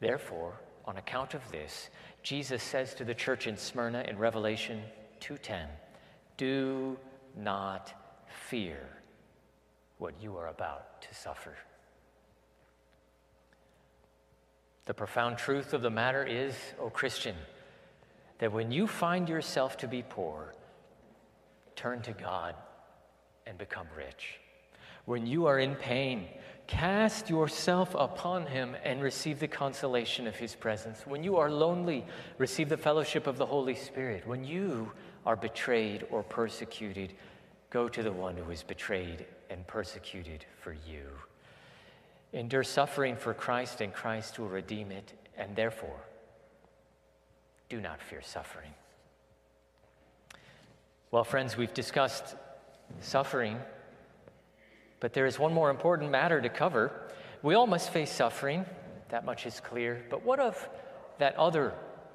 Therefore, 0.00 0.60
on 0.84 0.96
account 0.96 1.34
of 1.34 1.50
this, 1.50 1.90
Jesus 2.22 2.62
says 2.62 2.94
to 2.94 3.04
the 3.04 3.14
church 3.14 3.46
in 3.46 3.56
Smyrna 3.56 4.02
in 4.02 4.18
Revelation 4.18 4.82
2:10, 5.20 5.68
"Do 6.36 6.98
not 7.34 7.92
fear 8.26 9.02
what 9.98 10.20
you 10.20 10.36
are 10.36 10.48
about 10.48 11.02
to 11.02 11.14
suffer." 11.14 11.56
The 14.86 14.94
profound 14.94 15.38
truth 15.38 15.72
of 15.72 15.82
the 15.82 15.90
matter 15.90 16.24
is, 16.24 16.74
O 16.78 16.84
oh 16.86 16.90
Christian, 16.90 17.36
that 18.38 18.52
when 18.52 18.72
you 18.72 18.86
find 18.86 19.28
yourself 19.28 19.76
to 19.78 19.88
be 19.88 20.02
poor, 20.02 20.54
turn 21.76 22.02
to 22.02 22.12
God 22.12 22.56
and 23.46 23.58
become 23.58 23.86
rich. 23.96 24.38
When 25.04 25.26
you 25.26 25.46
are 25.46 25.58
in 25.58 25.74
pain, 25.74 26.28
cast 26.66 27.28
yourself 27.28 27.94
upon 27.98 28.46
him 28.46 28.76
and 28.84 29.02
receive 29.02 29.40
the 29.40 29.48
consolation 29.48 30.26
of 30.26 30.36
his 30.36 30.54
presence. 30.54 31.06
When 31.06 31.24
you 31.24 31.36
are 31.36 31.50
lonely, 31.50 32.04
receive 32.38 32.68
the 32.68 32.76
fellowship 32.76 33.26
of 33.26 33.38
the 33.38 33.46
Holy 33.46 33.74
Spirit. 33.74 34.26
When 34.26 34.44
you 34.44 34.92
are 35.26 35.36
betrayed 35.36 36.06
or 36.10 36.22
persecuted, 36.22 37.12
go 37.70 37.88
to 37.88 38.02
the 38.02 38.12
one 38.12 38.36
who 38.36 38.50
is 38.50 38.62
betrayed 38.62 39.26
and 39.48 39.66
persecuted 39.66 40.44
for 40.60 40.72
you. 40.72 41.06
Endure 42.32 42.62
suffering 42.62 43.16
for 43.16 43.34
Christ, 43.34 43.80
and 43.80 43.92
Christ 43.92 44.38
will 44.38 44.48
redeem 44.48 44.92
it, 44.92 45.12
and 45.36 45.56
therefore, 45.56 46.00
do 47.68 47.80
not 47.80 48.00
fear 48.00 48.22
suffering. 48.22 48.72
Well, 51.10 51.24
friends, 51.24 51.56
we've 51.56 51.74
discussed 51.74 52.36
suffering, 53.00 53.58
but 55.00 55.12
there 55.12 55.26
is 55.26 55.38
one 55.38 55.52
more 55.52 55.70
important 55.70 56.10
matter 56.10 56.40
to 56.40 56.48
cover. 56.48 56.92
We 57.42 57.54
all 57.54 57.66
must 57.66 57.90
face 57.90 58.10
suffering, 58.10 58.66
that 59.08 59.24
much 59.24 59.46
is 59.46 59.60
clear, 59.60 60.04
but 60.10 60.24
what 60.24 60.40
of 60.40 60.68
that 61.18 61.36
other 61.36 61.74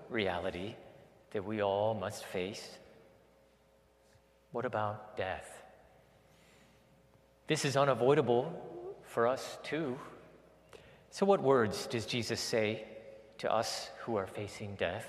reality 0.10 0.76
that 1.32 1.44
we 1.44 1.62
all 1.62 1.94
must 1.94 2.26
face? 2.26 2.78
What 4.52 4.66
about 4.66 5.18
death? 5.18 5.50
This 7.48 7.66
is 7.66 7.76
unavoidable 7.78 8.52
for 9.04 9.28
us 9.28 9.58
too. 9.64 10.00
So, 11.10 11.26
what 11.26 11.42
words 11.42 11.88
does 11.88 12.06
Jesus 12.06 12.40
say 12.40 12.84
to 13.40 13.52
us 13.52 13.90
who 14.02 14.16
are 14.16 14.28
facing 14.28 14.76
death? 14.76 15.06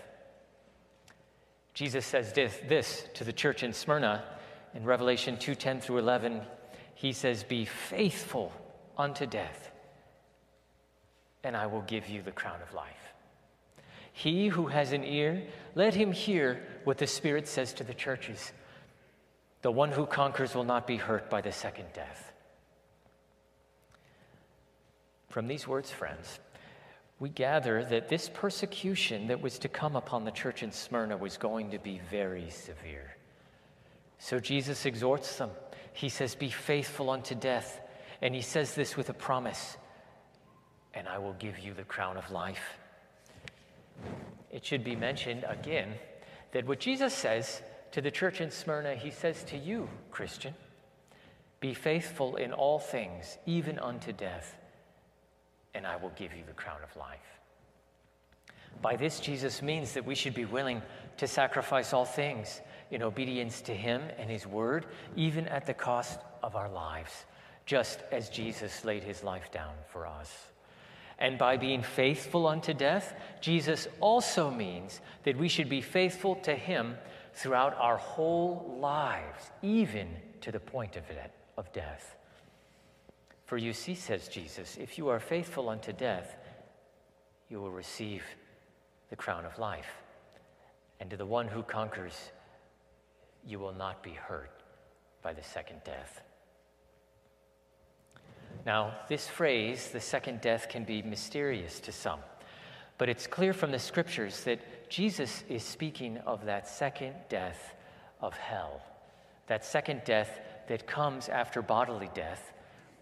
Jesus 1.74 2.07
says 2.07 2.33
this, 2.33 3.07
to 3.14 3.24
the 3.24 3.33
church 3.33 3.62
in 3.62 3.72
Smyrna 3.72 4.24
in 4.76 4.84
Revelation 4.84 5.38
2:10 5.38 5.80
through 5.80 5.98
11. 5.98 6.46
He 6.94 7.12
says, 7.12 7.42
"Be 7.42 7.64
faithful 7.64 8.52
unto 8.96 9.26
death, 9.26 9.72
and 11.42 11.56
I 11.56 11.66
will 11.66 11.82
give 11.82 12.08
you 12.08 12.20
the 12.20 12.32
crown 12.32 12.60
of 12.60 12.74
life." 12.74 13.14
He 14.12 14.48
who 14.48 14.68
has 14.68 14.92
an 14.92 15.02
ear, 15.02 15.46
let 15.74 15.94
him 15.94 16.12
hear 16.12 16.66
what 16.84 16.98
the 16.98 17.06
Spirit 17.06 17.48
says 17.48 17.72
to 17.74 17.84
the 17.84 17.94
churches. 17.94 18.52
The 19.62 19.72
one 19.72 19.92
who 19.92 20.06
conquers 20.06 20.54
will 20.54 20.64
not 20.64 20.86
be 20.86 20.96
hurt 20.96 21.28
by 21.28 21.40
the 21.40 21.52
second 21.52 21.92
death. 21.92 22.32
From 25.28 25.48
these 25.48 25.66
words, 25.66 25.90
friends, 25.90 26.38
we 27.18 27.28
gather 27.28 27.84
that 27.84 28.08
this 28.08 28.28
persecution 28.28 29.26
that 29.28 29.40
was 29.40 29.58
to 29.58 29.68
come 29.68 29.96
upon 29.96 30.24
the 30.24 30.30
church 30.30 30.62
in 30.62 30.70
Smyrna 30.70 31.16
was 31.16 31.36
going 31.36 31.70
to 31.70 31.78
be 31.78 31.98
very 31.98 32.48
severe. 32.50 33.16
So 34.18 34.40
Jesus 34.40 34.87
exhorts 34.87 35.37
them. 35.37 35.50
He 35.92 36.09
says, 36.09 36.35
Be 36.35 36.50
faithful 36.50 37.11
unto 37.11 37.35
death. 37.35 37.81
And 38.22 38.35
he 38.35 38.42
says 38.42 38.74
this 38.74 38.96
with 38.96 39.11
a 39.11 39.14
promise, 39.14 39.76
and 40.94 41.07
I 41.07 41.18
will 41.18 41.35
give 41.35 41.59
you 41.59 41.74
the 41.74 41.85
crown 41.85 42.16
of 42.16 42.31
life. 42.31 42.79
It 44.50 44.64
should 44.64 44.85
be 44.85 44.96
mentioned 44.96 45.44
again 45.46 45.94
that 46.52 46.66
what 46.66 46.81
Jesus 46.81 47.12
says 47.12 47.62
to 47.92 48.00
the 48.00 48.11
church 48.11 48.40
in 48.40 48.50
Smyrna, 48.50 48.94
he 48.94 49.11
says 49.11 49.42
to 49.44 49.59
you, 49.59 49.88
Christian, 50.11 50.55
be 51.61 51.74
faithful 51.74 52.37
in 52.37 52.52
all 52.52 52.79
things, 52.79 53.38
even 53.46 53.79
unto 53.79 54.12
death, 54.12 54.57
and 55.74 55.87
I 55.87 55.96
will 55.96 56.12
give 56.16 56.35
you 56.35 56.42
the 56.46 56.52
crown 56.52 56.79
of 56.83 56.96
life. 56.96 57.18
By 58.83 58.96
this, 58.96 59.20
Jesus 59.20 59.62
means 59.62 59.92
that 59.92 60.05
we 60.05 60.14
should 60.14 60.35
be 60.35 60.44
willing 60.44 60.83
to 61.18 61.26
sacrifice 61.26 61.92
all 61.92 62.05
things 62.05 62.61
in 62.90 63.03
obedience 63.03 63.61
to 63.62 63.75
him 63.75 64.03
and 64.18 64.31
his 64.31 64.46
word, 64.46 64.87
even 65.16 65.46
at 65.49 65.66
the 65.66 65.75
cost 65.75 66.20
of 66.42 66.57
our 66.57 66.68
lives, 66.68 67.25
just 67.64 68.01
as 68.12 68.29
Jesus 68.29 68.85
laid 68.85 69.03
his 69.03 69.22
life 69.25 69.51
down 69.51 69.75
for 69.88 70.07
us. 70.07 70.49
And 71.18 71.38
by 71.38 71.57
being 71.57 71.83
faithful 71.83 72.46
unto 72.46 72.75
death, 72.75 73.14
Jesus 73.40 73.88
also 74.01 74.51
means 74.51 75.01
that 75.25 75.37
we 75.37 75.49
should 75.49 75.68
be 75.68 75.81
faithful 75.81 76.37
to 76.37 76.55
him 76.55 76.96
throughout 77.33 77.77
our 77.79 77.96
whole 77.96 78.79
lives, 78.81 79.51
even 79.62 80.09
to 80.42 80.53
the 80.53 80.61
point 80.61 80.96
of, 80.96 81.05
of 81.57 81.72
death. 81.72 82.16
For 83.46 83.57
you 83.57 83.72
see, 83.72 83.94
says 83.94 84.29
Jesus, 84.29 84.77
if 84.77 84.99
you 84.99 85.09
are 85.09 85.20
faithful 85.20 85.68
unto 85.68 85.92
death, 85.92 86.37
you 87.49 87.61
will 87.61 87.70
receive 87.70 88.25
the 89.09 89.16
crown 89.16 89.44
of 89.44 89.59
life. 89.59 90.03
And 91.01 91.11
to 91.11 91.16
the 91.16 91.27
one 91.27 91.46
who 91.46 91.62
conquers, 91.62 92.33
you 93.46 93.59
will 93.59 93.72
not 93.72 94.02
be 94.02 94.11
hurt 94.11 94.62
by 95.22 95.32
the 95.32 95.42
second 95.42 95.80
death. 95.85 96.22
Now, 98.64 98.94
this 99.09 99.28
phrase, 99.28 99.90
the 99.92 100.00
second 100.00 100.40
death, 100.40 100.68
can 100.68 100.85
be 100.85 101.02
mysterious 101.02 101.78
to 101.80 101.92
some, 101.92 102.18
but 102.98 103.09
it's 103.09 103.26
clear 103.26 103.52
from 103.52 103.70
the 103.70 103.78
scriptures 103.78 104.42
that 104.44 104.90
Jesus 104.90 105.44
is 105.48 105.62
speaking 105.62 106.18
of 106.18 106.44
that 106.46 106.68
second 106.68 107.14
death 107.28 107.74
of 108.20 108.37
hell, 108.37 108.82
that 109.46 109.64
second 109.64 110.02
death 110.04 110.40
that 110.68 110.87
comes 110.87 111.28
after 111.28 111.62
bodily 111.62 112.11
death, 112.14 112.52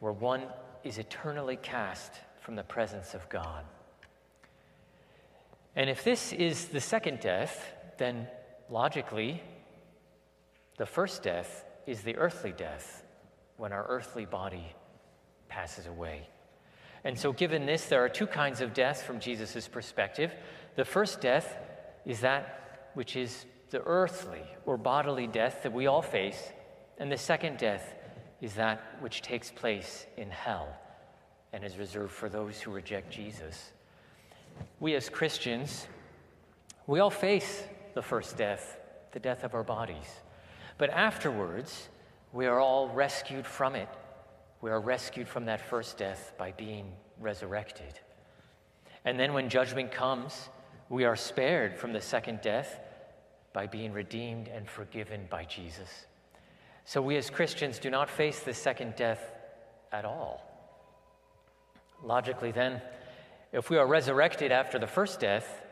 where 0.00 0.12
one 0.12 0.42
is 0.82 0.98
eternally 0.98 1.56
cast 1.56 2.12
from 2.40 2.56
the 2.56 2.62
presence 2.62 3.14
of 3.14 3.26
God. 3.30 3.64
And 5.76 5.88
if 5.88 6.04
this 6.04 6.32
is 6.32 6.66
the 6.66 6.80
second 6.80 7.20
death, 7.20 7.72
then 7.96 8.28
logically, 8.68 9.42
the 10.76 10.86
first 10.86 11.22
death 11.22 11.64
is 11.86 12.02
the 12.02 12.16
earthly 12.16 12.52
death 12.52 13.04
when 13.56 13.72
our 13.72 13.86
earthly 13.88 14.24
body 14.24 14.74
passes 15.48 15.86
away. 15.86 16.28
And 17.04 17.18
so, 17.18 17.32
given 17.32 17.66
this, 17.66 17.86
there 17.86 18.02
are 18.02 18.08
two 18.08 18.26
kinds 18.26 18.60
of 18.60 18.72
death 18.72 19.02
from 19.02 19.20
Jesus' 19.20 19.68
perspective. 19.68 20.32
The 20.76 20.84
first 20.84 21.20
death 21.20 21.56
is 22.04 22.20
that 22.20 22.90
which 22.94 23.14
is 23.14 23.44
the 23.70 23.82
earthly 23.82 24.42
or 24.66 24.76
bodily 24.76 25.26
death 25.26 25.62
that 25.62 25.72
we 25.72 25.86
all 25.86 26.02
face, 26.02 26.52
and 26.98 27.12
the 27.12 27.18
second 27.18 27.58
death 27.58 27.94
is 28.40 28.54
that 28.54 28.96
which 29.00 29.22
takes 29.22 29.50
place 29.50 30.06
in 30.16 30.30
hell 30.30 30.68
and 31.52 31.62
is 31.62 31.76
reserved 31.76 32.12
for 32.12 32.28
those 32.28 32.60
who 32.60 32.70
reject 32.70 33.10
Jesus. 33.10 33.72
We 34.80 34.94
as 34.94 35.08
Christians, 35.08 35.86
we 36.86 37.00
all 37.00 37.10
face 37.10 37.64
the 37.94 38.02
first 38.02 38.36
death, 38.36 38.78
the 39.12 39.20
death 39.20 39.44
of 39.44 39.54
our 39.54 39.62
bodies. 39.62 40.20
But 40.76 40.90
afterwards, 40.90 41.88
we 42.32 42.46
are 42.46 42.58
all 42.58 42.88
rescued 42.88 43.46
from 43.46 43.74
it. 43.74 43.88
We 44.60 44.70
are 44.70 44.80
rescued 44.80 45.28
from 45.28 45.44
that 45.46 45.60
first 45.60 45.98
death 45.98 46.32
by 46.38 46.52
being 46.52 46.92
resurrected. 47.20 48.00
And 49.04 49.18
then 49.20 49.34
when 49.34 49.48
judgment 49.48 49.92
comes, 49.92 50.48
we 50.88 51.04
are 51.04 51.16
spared 51.16 51.76
from 51.76 51.92
the 51.92 52.00
second 52.00 52.40
death 52.40 52.80
by 53.52 53.66
being 53.66 53.92
redeemed 53.92 54.48
and 54.48 54.68
forgiven 54.68 55.26
by 55.30 55.44
Jesus. 55.44 56.06
So 56.84 57.00
we 57.00 57.16
as 57.16 57.30
Christians 57.30 57.78
do 57.78 57.88
not 57.88 58.10
face 58.10 58.40
the 58.40 58.52
second 58.52 58.96
death 58.96 59.32
at 59.92 60.04
all. 60.04 60.42
Logically, 62.02 62.52
then, 62.52 62.82
if 63.52 63.70
we 63.70 63.78
are 63.78 63.86
resurrected 63.86 64.50
after 64.50 64.78
the 64.78 64.86
first 64.86 65.20
death 65.20 65.62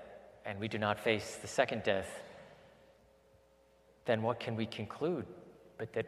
and 0.46 0.58
we 0.58 0.68
do 0.68 0.78
not 0.78 0.98
face 0.98 1.36
the 1.36 1.48
second 1.48 1.82
death, 1.82 2.08
then 4.04 4.22
what 4.22 4.40
can 4.40 4.56
we 4.56 4.66
conclude 4.66 5.26
but 5.78 5.92
that 5.92 6.06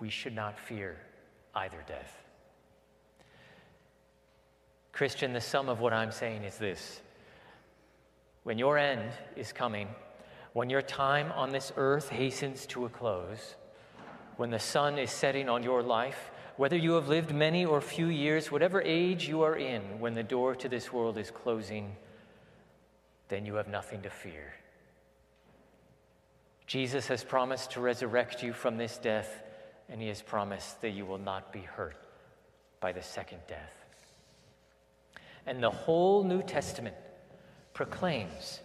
we 0.00 0.10
should 0.10 0.34
not 0.34 0.58
fear 0.58 0.96
either 1.54 1.82
death? 1.86 2.22
Christian, 4.92 5.32
the 5.32 5.40
sum 5.40 5.68
of 5.68 5.80
what 5.80 5.92
I'm 5.92 6.12
saying 6.12 6.44
is 6.44 6.58
this 6.58 7.00
when 8.44 8.58
your 8.58 8.76
end 8.76 9.10
is 9.36 9.52
coming, 9.52 9.88
when 10.52 10.68
your 10.68 10.82
time 10.82 11.32
on 11.32 11.50
this 11.50 11.72
earth 11.76 12.08
hastens 12.08 12.66
to 12.66 12.84
a 12.84 12.88
close, 12.88 13.54
when 14.36 14.50
the 14.50 14.58
sun 14.58 14.98
is 14.98 15.10
setting 15.10 15.48
on 15.48 15.62
your 15.62 15.82
life, 15.82 16.30
whether 16.56 16.76
you 16.76 16.92
have 16.92 17.08
lived 17.08 17.34
many 17.34 17.64
or 17.64 17.80
few 17.80 18.06
years, 18.06 18.50
whatever 18.50 18.82
age 18.82 19.28
you 19.28 19.42
are 19.42 19.56
in, 19.56 19.82
when 20.00 20.14
the 20.14 20.22
door 20.22 20.54
to 20.56 20.68
this 20.68 20.92
world 20.92 21.16
is 21.16 21.30
closing, 21.30 21.96
then 23.28 23.46
you 23.46 23.54
have 23.54 23.68
nothing 23.68 24.02
to 24.02 24.10
fear. 24.10 24.52
Jesus 26.72 27.06
has 27.08 27.22
promised 27.22 27.72
to 27.72 27.82
resurrect 27.82 28.42
you 28.42 28.54
from 28.54 28.78
this 28.78 28.96
death, 28.96 29.42
and 29.90 30.00
he 30.00 30.08
has 30.08 30.22
promised 30.22 30.80
that 30.80 30.92
you 30.92 31.04
will 31.04 31.18
not 31.18 31.52
be 31.52 31.60
hurt 31.60 31.98
by 32.80 32.92
the 32.92 33.02
second 33.02 33.40
death. 33.46 33.74
And 35.44 35.62
the 35.62 35.68
whole 35.68 36.24
New 36.24 36.42
Testament 36.42 36.94
proclaims 37.74 38.60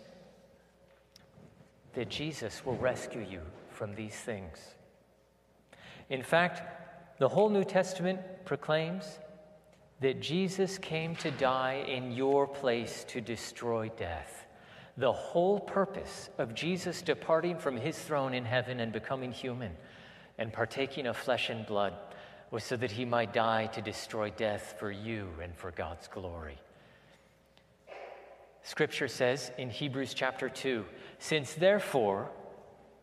that 1.96 2.08
Jesus 2.08 2.65
will 2.65 2.78
rescue 2.78 3.26
you 3.30 3.41
from 3.72 3.93
these 3.93 4.15
things. 4.15 4.58
In 6.10 6.24
fact, 6.24 7.20
the 7.20 7.28
whole 7.28 7.50
New 7.50 7.65
Testament 7.65 8.22
proclaims 8.46 9.20
that 10.00 10.22
Jesus 10.22 10.78
came 10.78 11.13
to 11.17 11.32
die 11.32 11.84
in 11.86 12.13
your 12.13 12.48
place 12.48 13.04
to 13.10 13.20
destroy 13.20 13.91
death. 13.98 14.46
The 14.97 15.13
whole 15.13 15.60
purpose 15.60 16.29
of 16.39 16.55
Jesus 16.55 17.03
departing 17.03 17.57
from 17.60 17.77
his 17.77 17.97
throne 17.97 18.33
in 18.33 18.45
heaven 18.45 18.79
and 18.79 18.91
becoming 18.91 19.31
human 19.31 19.71
and 20.39 20.51
partaking 20.51 21.05
of 21.05 21.15
flesh 21.15 21.49
and 21.49 21.65
blood 21.65 21.93
was 22.49 22.63
so 22.63 22.77
that 22.77 22.91
he 22.91 23.05
might 23.05 23.33
die 23.33 23.67
to 23.67 23.81
destroy 23.81 24.31
death 24.31 24.75
for 24.79 24.91
you 24.91 25.29
and 25.41 25.55
for 25.55 25.71
God's 25.71 26.07
glory. 26.07 26.57
Scripture 28.63 29.07
says 29.07 29.51
in 29.57 29.69
Hebrews 29.69 30.13
chapter 30.13 30.49
2 30.49 30.86
Since 31.19 31.53
therefore 31.53 32.31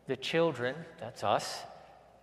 the 0.07 0.17
children, 0.17 0.75
that's 0.99 1.23
us, 1.23 1.61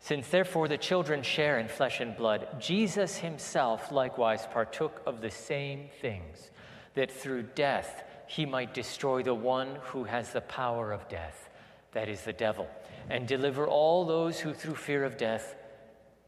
since 0.01 0.29
therefore 0.29 0.69
the 0.69 0.79
children 0.79 1.23
share 1.23 1.59
in 1.59 1.69
flesh 1.69 2.01
and 2.01 2.17
blood, 2.17 2.47
Jesus 2.61 3.19
himself 3.19 3.91
likewise 3.91 4.47
partook 4.53 5.01
of 5.07 5.21
the 5.21 5.31
same 5.31 5.89
things, 6.01 6.51
that 6.95 7.11
through 7.11 7.45
death 7.55 8.05
he 8.27 8.47
might 8.47 8.75
destroy 8.75 9.23
the 9.23 9.35
one 9.35 9.77
who 9.83 10.05
has 10.05 10.33
the 10.33 10.41
power 10.41 10.93
of 10.93 11.09
death, 11.09 11.49
that 11.93 12.09
is 12.09 12.23
the 12.23 12.33
devil, 12.33 12.69
and 13.11 13.27
deliver 13.27 13.67
all 13.67 14.05
those 14.05 14.41
who 14.41 14.53
through 14.53 14.75
fear 14.75 15.05
of 15.05 15.17
death 15.17 15.55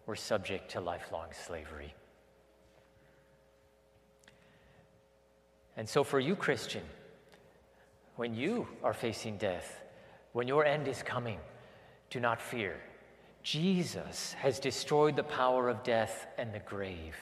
were 0.07 0.17
subject 0.17 0.71
to 0.73 0.81
lifelong 0.81 1.29
slavery. 1.33 1.95
And 5.77 5.89
so, 5.89 6.05
for 6.05 6.21
you, 6.21 6.37
Christian, 6.37 6.83
when 8.17 8.35
you 8.35 8.69
are 8.83 8.93
facing 8.93 9.39
death, 9.39 9.81
when 10.33 10.47
your 10.47 10.65
end 10.65 10.87
is 10.87 11.03
coming, 11.03 11.39
do 12.11 12.21
not 12.21 12.41
fear. 12.41 12.77
Jesus 13.43 14.33
has 14.35 14.59
destroyed 14.59 15.17
the 15.17 15.25
power 15.25 15.69
of 15.69 15.83
death 15.83 16.27
and 16.39 16.53
the 16.53 16.61
grave. 16.61 17.17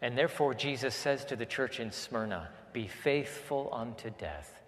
And 0.00 0.16
therefore, 0.16 0.54
Jesus 0.54 0.94
says 0.94 1.24
to 1.26 1.36
the 1.36 1.46
church 1.46 1.80
in 1.80 1.90
Smyrna, 1.90 2.48
Be 2.72 2.86
faithful 2.86 3.68
unto 3.72 4.10
death, 4.10 4.62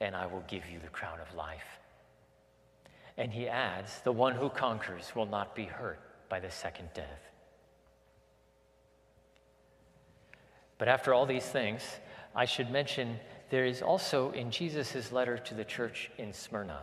and 0.00 0.16
I 0.16 0.26
will 0.26 0.44
give 0.48 0.68
you 0.70 0.78
the 0.78 0.88
crown 0.88 1.18
of 1.20 1.34
life. 1.34 1.78
And 3.16 3.32
he 3.32 3.48
adds, 3.48 4.00
The 4.04 4.12
one 4.12 4.34
who 4.34 4.48
conquers 4.48 5.14
will 5.14 5.26
not 5.26 5.54
be 5.54 5.64
hurt 5.64 6.00
by 6.28 6.40
the 6.40 6.50
second 6.50 6.88
death. 6.94 7.28
But 10.78 10.88
after 10.88 11.12
all 11.12 11.26
these 11.26 11.44
things, 11.44 11.82
I 12.34 12.44
should 12.44 12.70
mention 12.70 13.18
there 13.50 13.66
is 13.66 13.82
also 13.82 14.30
in 14.30 14.50
Jesus' 14.50 15.10
letter 15.10 15.36
to 15.38 15.54
the 15.54 15.64
church 15.64 16.10
in 16.18 16.32
Smyrna 16.32 16.80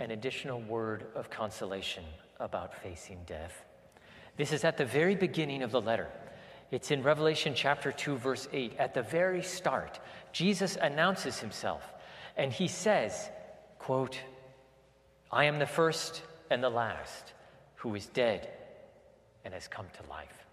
an 0.00 0.12
additional 0.12 0.60
word 0.60 1.06
of 1.14 1.28
consolation 1.28 2.04
about 2.38 2.74
facing 2.82 3.18
death. 3.26 3.64
This 4.36 4.52
is 4.52 4.64
at 4.64 4.76
the 4.76 4.84
very 4.84 5.16
beginning 5.16 5.62
of 5.62 5.72
the 5.72 5.80
letter. 5.80 6.08
It's 6.70 6.90
in 6.90 7.02
Revelation 7.02 7.54
chapter 7.54 7.92
2, 7.92 8.16
verse 8.16 8.48
8. 8.52 8.76
At 8.78 8.94
the 8.94 9.02
very 9.02 9.42
start, 9.42 10.00
Jesus 10.32 10.76
announces 10.76 11.38
himself 11.40 11.82
and 12.36 12.52
he 12.52 12.68
says, 12.68 13.30
quote, 13.78 14.18
I 15.32 15.44
am 15.44 15.58
the 15.58 15.66
first 15.66 16.22
and 16.50 16.62
the 16.62 16.70
last 16.70 17.32
who 17.76 17.94
is 17.94 18.06
dead 18.06 18.48
and 19.44 19.54
has 19.54 19.66
come 19.66 19.86
to 20.02 20.10
life. 20.10 20.46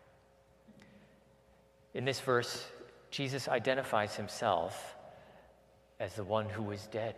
In 1.93 2.05
this 2.05 2.19
verse, 2.19 2.65
Jesus 3.11 3.47
identifies 3.47 4.15
himself 4.15 4.95
as 5.99 6.15
the 6.15 6.23
one 6.23 6.49
who 6.49 6.63
was 6.63 6.87
dead 6.87 7.15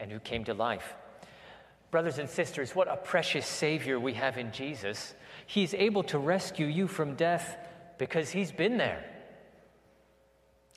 and 0.00 0.10
who 0.10 0.18
came 0.18 0.44
to 0.44 0.54
life. 0.54 0.94
Brothers 1.90 2.18
and 2.18 2.28
sisters, 2.28 2.74
what 2.74 2.88
a 2.88 2.96
precious 2.96 3.46
Savior 3.46 3.98
we 3.98 4.14
have 4.14 4.36
in 4.36 4.52
Jesus. 4.52 5.14
He's 5.46 5.72
able 5.72 6.02
to 6.04 6.18
rescue 6.18 6.66
you 6.66 6.86
from 6.86 7.14
death 7.14 7.56
because 7.98 8.30
He's 8.30 8.52
been 8.52 8.76
there. 8.76 9.04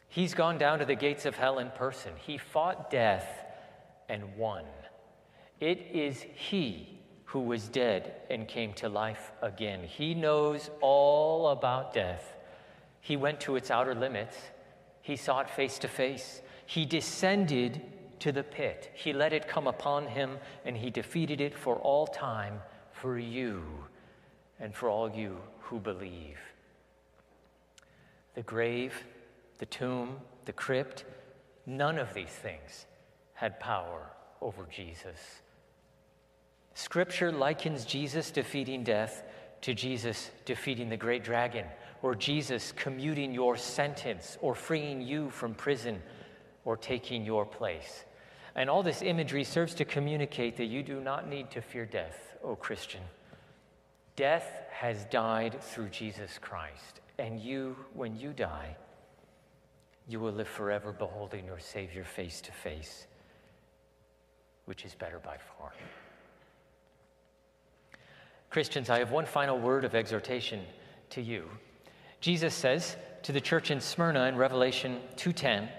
He's 0.07 0.33
gone 0.33 0.57
down 0.57 0.79
to 0.79 0.85
the 0.85 0.95
gates 0.95 1.25
of 1.25 1.35
hell 1.35 1.59
in 1.59 1.69
person. 1.71 2.11
He 2.17 2.37
fought 2.37 2.91
death 2.91 3.45
and 4.09 4.35
won. 4.35 4.65
It 5.59 5.87
is 5.93 6.25
He 6.35 6.99
who 7.25 7.39
was 7.39 7.69
dead 7.69 8.13
and 8.29 8.47
came 8.47 8.73
to 8.73 8.89
life 8.89 9.31
again. 9.41 9.83
He 9.83 10.13
knows 10.13 10.69
all 10.81 11.47
about 11.47 11.93
death. 11.93 12.35
He 12.99 13.15
went 13.15 13.39
to 13.41 13.55
its 13.55 13.71
outer 13.71 13.95
limits, 13.95 14.35
He 15.01 15.15
saw 15.15 15.39
it 15.39 15.49
face 15.49 15.79
to 15.79 15.87
face. 15.87 16.41
He 16.65 16.85
descended 16.85 17.81
to 18.19 18.31
the 18.31 18.43
pit. 18.43 18.91
He 18.93 19.13
let 19.13 19.33
it 19.33 19.47
come 19.47 19.67
upon 19.67 20.07
him, 20.07 20.37
and 20.63 20.77
he 20.77 20.89
defeated 20.89 21.41
it 21.41 21.57
for 21.57 21.75
all 21.77 22.07
time 22.07 22.59
for 22.93 23.17
you 23.17 23.63
and 24.59 24.73
for 24.73 24.89
all 24.89 25.09
you 25.09 25.37
who 25.59 25.79
believe. 25.79 26.37
The 28.35 28.43
grave, 28.43 28.93
the 29.59 29.65
tomb, 29.65 30.17
the 30.45 30.53
crypt, 30.53 31.05
none 31.65 31.97
of 31.97 32.13
these 32.13 32.29
things 32.29 32.85
had 33.33 33.59
power 33.59 34.07
over 34.41 34.65
Jesus. 34.71 35.41
Scripture 36.73 37.31
likens 37.31 37.85
Jesus 37.85 38.31
defeating 38.31 38.83
death 38.83 39.23
to 39.61 39.73
Jesus 39.73 40.31
defeating 40.45 40.89
the 40.89 40.97
great 40.97 41.23
dragon, 41.23 41.65
or 42.01 42.15
Jesus 42.15 42.71
commuting 42.71 43.33
your 43.33 43.55
sentence, 43.55 44.37
or 44.41 44.55
freeing 44.55 45.01
you 45.01 45.29
from 45.29 45.53
prison, 45.53 46.01
or 46.65 46.75
taking 46.75 47.23
your 47.23 47.45
place. 47.45 48.05
And 48.55 48.69
all 48.69 48.83
this 48.83 49.01
imagery 49.01 49.43
serves 49.43 49.75
to 49.75 49.85
communicate 49.85 50.57
that 50.57 50.65
you 50.65 50.83
do 50.83 50.99
not 50.99 51.29
need 51.29 51.51
to 51.51 51.61
fear 51.61 51.85
death, 51.85 52.35
O 52.43 52.55
Christian. 52.55 53.01
Death 54.15 54.63
has 54.71 55.05
died 55.05 55.61
through 55.61 55.89
Jesus 55.89 56.37
Christ, 56.39 57.01
and 57.21 57.39
you, 57.39 57.75
when 57.93 58.19
you 58.19 58.33
die, 58.33 58.75
you 60.07 60.19
will 60.19 60.31
live 60.31 60.47
forever 60.47 60.91
beholding 60.91 61.45
your 61.45 61.59
Savior 61.59 62.03
face 62.03 62.41
to 62.41 62.51
face, 62.51 63.05
which 64.65 64.83
is 64.85 64.95
better 64.95 65.19
by 65.19 65.37
far. 65.37 65.71
Christians, 68.49 68.89
I 68.89 68.97
have 68.97 69.11
one 69.11 69.27
final 69.27 69.59
word 69.59 69.85
of 69.85 69.93
exhortation 69.93 70.61
to 71.11 71.21
you. 71.21 71.47
Jesus 72.21 72.55
says 72.55 72.97
to 73.21 73.31
the 73.31 73.39
church 73.39 73.69
in 73.69 73.79
Smyrna 73.79 74.23
in 74.25 74.35
Revelation 74.35 74.99
2:10, 75.15 75.69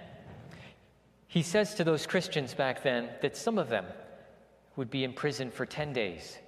he 1.26 1.42
says 1.42 1.74
to 1.74 1.82
those 1.82 2.06
Christians 2.06 2.54
back 2.54 2.84
then 2.84 3.10
that 3.20 3.36
some 3.36 3.58
of 3.58 3.68
them 3.68 3.86
would 4.76 4.90
be 4.90 5.02
in 5.02 5.12
prison 5.12 5.50
for 5.50 5.66
10 5.66 5.92
days, 5.92 6.38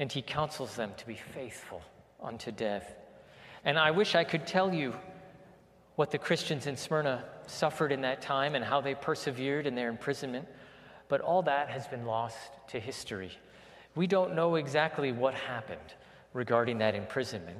and 0.00 0.10
he 0.10 0.22
counsels 0.22 0.74
them 0.74 0.92
to 0.96 1.06
be 1.06 1.14
faithful 1.14 1.82
unto 2.20 2.50
death. 2.50 2.96
And 3.64 3.78
I 3.78 3.90
wish 3.90 4.14
I 4.14 4.24
could 4.24 4.46
tell 4.46 4.72
you 4.72 4.94
what 5.96 6.10
the 6.10 6.18
Christians 6.18 6.66
in 6.66 6.76
Smyrna 6.76 7.24
suffered 7.46 7.92
in 7.92 8.02
that 8.02 8.22
time 8.22 8.54
and 8.54 8.64
how 8.64 8.80
they 8.80 8.94
persevered 8.94 9.66
in 9.66 9.74
their 9.74 9.88
imprisonment, 9.88 10.48
but 11.08 11.20
all 11.20 11.42
that 11.42 11.68
has 11.68 11.86
been 11.86 12.06
lost 12.06 12.38
to 12.68 12.80
history. 12.80 13.32
We 13.94 14.06
don't 14.06 14.34
know 14.34 14.54
exactly 14.54 15.12
what 15.12 15.34
happened 15.34 15.94
regarding 16.32 16.78
that 16.78 16.94
imprisonment, 16.94 17.58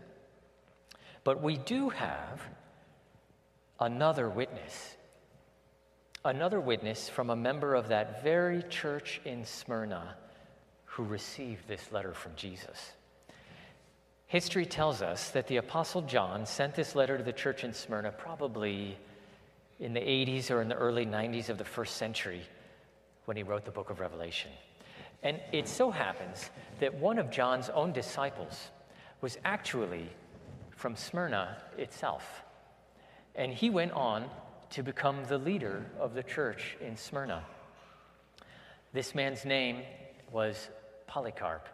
but 1.24 1.42
we 1.42 1.56
do 1.58 1.90
have 1.90 2.40
another 3.78 4.28
witness. 4.28 4.96
Another 6.24 6.60
witness 6.60 7.08
from 7.08 7.30
a 7.30 7.36
member 7.36 7.74
of 7.74 7.88
that 7.88 8.22
very 8.22 8.62
church 8.64 9.20
in 9.24 9.44
Smyrna 9.44 10.16
who 10.84 11.02
received 11.02 11.66
this 11.66 11.90
letter 11.92 12.12
from 12.12 12.32
Jesus. 12.36 12.92
History 14.30 14.64
tells 14.64 15.02
us 15.02 15.30
that 15.30 15.48
the 15.48 15.56
Apostle 15.56 16.02
John 16.02 16.46
sent 16.46 16.76
this 16.76 16.94
letter 16.94 17.18
to 17.18 17.24
the 17.24 17.32
church 17.32 17.64
in 17.64 17.72
Smyrna 17.72 18.12
probably 18.12 18.96
in 19.80 19.92
the 19.92 19.98
80s 19.98 20.52
or 20.52 20.62
in 20.62 20.68
the 20.68 20.76
early 20.76 21.04
90s 21.04 21.48
of 21.48 21.58
the 21.58 21.64
first 21.64 21.96
century 21.96 22.42
when 23.24 23.36
he 23.36 23.42
wrote 23.42 23.64
the 23.64 23.72
book 23.72 23.90
of 23.90 23.98
Revelation. 23.98 24.52
And 25.24 25.40
it 25.52 25.66
so 25.66 25.90
happens 25.90 26.48
that 26.78 26.94
one 26.94 27.18
of 27.18 27.28
John's 27.32 27.70
own 27.70 27.90
disciples 27.90 28.68
was 29.20 29.36
actually 29.44 30.08
from 30.76 30.94
Smyrna 30.94 31.56
itself. 31.76 32.44
And 33.34 33.52
he 33.52 33.68
went 33.68 33.90
on 33.90 34.30
to 34.70 34.84
become 34.84 35.24
the 35.24 35.38
leader 35.38 35.84
of 35.98 36.14
the 36.14 36.22
church 36.22 36.76
in 36.80 36.96
Smyrna. 36.96 37.42
This 38.92 39.12
man's 39.12 39.44
name 39.44 39.82
was 40.30 40.68
Polycarp. 41.08 41.68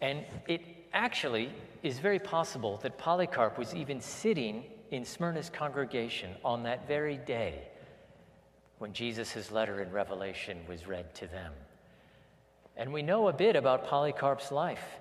And 0.00 0.24
it 0.46 0.77
actually 0.92 1.50
is 1.82 1.98
very 1.98 2.18
possible 2.18 2.78
that 2.82 2.98
Polycarp 2.98 3.58
was 3.58 3.74
even 3.74 4.00
sitting 4.00 4.64
in 4.90 5.04
Smyrna's 5.04 5.50
congregation 5.50 6.30
on 6.44 6.62
that 6.64 6.88
very 6.88 7.16
day 7.16 7.68
when 8.78 8.92
Jesus' 8.92 9.50
letter 9.50 9.82
in 9.82 9.90
Revelation 9.90 10.58
was 10.68 10.86
read 10.86 11.14
to 11.16 11.26
them. 11.26 11.52
And 12.76 12.92
we 12.92 13.02
know 13.02 13.28
a 13.28 13.32
bit 13.32 13.56
about 13.56 13.86
Polycarp's 13.86 14.52
life. 14.52 14.98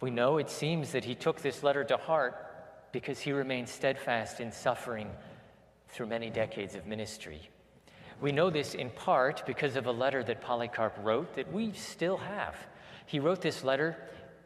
We 0.00 0.10
know 0.10 0.38
it 0.38 0.48
seems 0.48 0.92
that 0.92 1.04
he 1.04 1.16
took 1.16 1.40
this 1.40 1.62
letter 1.62 1.82
to 1.84 1.96
heart 1.96 2.46
because 2.92 3.18
he 3.18 3.32
remained 3.32 3.68
steadfast 3.68 4.40
in 4.40 4.52
suffering 4.52 5.10
through 5.88 6.06
many 6.06 6.30
decades 6.30 6.74
of 6.76 6.86
ministry. 6.86 7.50
We 8.20 8.32
know 8.32 8.50
this 8.50 8.74
in 8.74 8.90
part 8.90 9.44
because 9.46 9.76
of 9.76 9.86
a 9.86 9.92
letter 9.92 10.22
that 10.24 10.40
Polycarp 10.40 10.96
wrote 11.02 11.34
that 11.34 11.52
we 11.52 11.72
still 11.72 12.16
have. 12.16 12.56
He 13.06 13.18
wrote 13.18 13.40
this 13.40 13.64
letter 13.64 13.96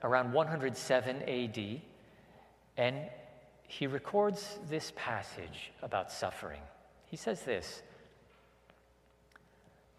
around 0.02 0.32
107 0.32 1.22
AD, 1.22 1.80
and 2.76 2.96
he 3.66 3.86
records 3.86 4.58
this 4.68 4.92
passage 4.96 5.72
about 5.82 6.10
suffering. 6.10 6.60
He 7.06 7.16
says 7.16 7.42
this 7.42 7.82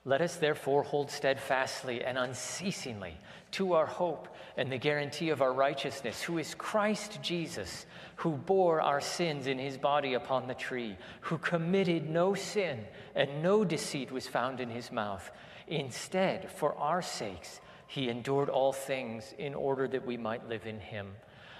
let 0.05 0.21
us 0.21 0.35
therefore 0.35 0.83
hold 0.83 1.09
steadfastly 1.09 2.03
and 2.03 2.17
unceasingly 2.17 3.15
to 3.51 3.73
our 3.73 3.85
hope 3.85 4.27
and 4.57 4.69
the 4.69 4.77
guarantee 4.77 5.29
of 5.29 5.41
our 5.41 5.53
righteousness, 5.53 6.21
who 6.21 6.37
is 6.39 6.55
Christ 6.55 7.19
Jesus, 7.21 7.85
who 8.17 8.31
bore 8.31 8.81
our 8.81 8.99
sins 8.99 9.47
in 9.47 9.57
his 9.57 9.77
body 9.77 10.13
upon 10.13 10.47
the 10.47 10.53
tree, 10.55 10.97
who 11.21 11.37
committed 11.37 12.09
no 12.09 12.33
sin 12.33 12.83
and 13.15 13.41
no 13.41 13.63
deceit 13.63 14.11
was 14.11 14.27
found 14.27 14.59
in 14.59 14.69
his 14.69 14.91
mouth. 14.91 15.31
Instead, 15.67 16.51
for 16.51 16.75
our 16.75 17.01
sakes, 17.01 17.61
he 17.93 18.09
endured 18.09 18.49
all 18.49 18.73
things 18.73 19.35
in 19.37 19.53
order 19.53 19.87
that 19.87 20.03
we 20.03 20.17
might 20.17 20.49
live 20.49 20.65
in 20.65 20.79
him. 20.79 21.11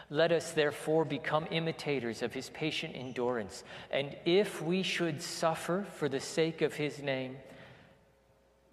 Let 0.10 0.32
us 0.32 0.52
therefore 0.52 1.06
become 1.06 1.46
imitators 1.52 2.24
of 2.24 2.34
his 2.34 2.50
patient 2.50 2.96
endurance, 2.96 3.64
and 3.92 4.16
if 4.26 4.60
we 4.60 4.82
should 4.82 5.22
suffer 5.22 5.86
for 5.94 6.10
the 6.10 6.20
sake 6.20 6.64
of 6.64 6.74
his 6.74 7.04
name, 7.04 7.38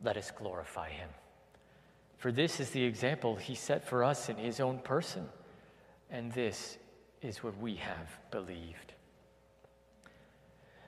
let 0.02 0.16
us 0.16 0.30
glorify 0.30 0.88
him. 0.88 1.10
For 2.16 2.32
this 2.32 2.60
is 2.60 2.70
the 2.70 2.82
example 2.82 3.36
he 3.36 3.54
set 3.54 3.86
for 3.86 4.04
us 4.04 4.30
in 4.30 4.36
his 4.36 4.58
own 4.58 4.78
person, 4.78 5.28
and 6.10 6.32
this 6.32 6.78
is 7.20 7.44
what 7.44 7.58
we 7.58 7.74
have 7.74 8.08
believed. 8.30 8.94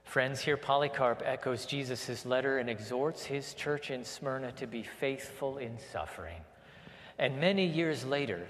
Friends, 0.04 0.40
here 0.40 0.56
Polycarp 0.56 1.20
echoes 1.22 1.66
Jesus' 1.66 2.24
letter 2.24 2.56
and 2.56 2.70
exhorts 2.70 3.26
his 3.26 3.52
church 3.52 3.90
in 3.90 4.04
Smyrna 4.04 4.52
to 4.52 4.66
be 4.66 4.82
faithful 4.82 5.58
in 5.58 5.78
suffering. 5.78 6.40
And 7.18 7.40
many 7.40 7.66
years 7.66 8.04
later, 8.04 8.46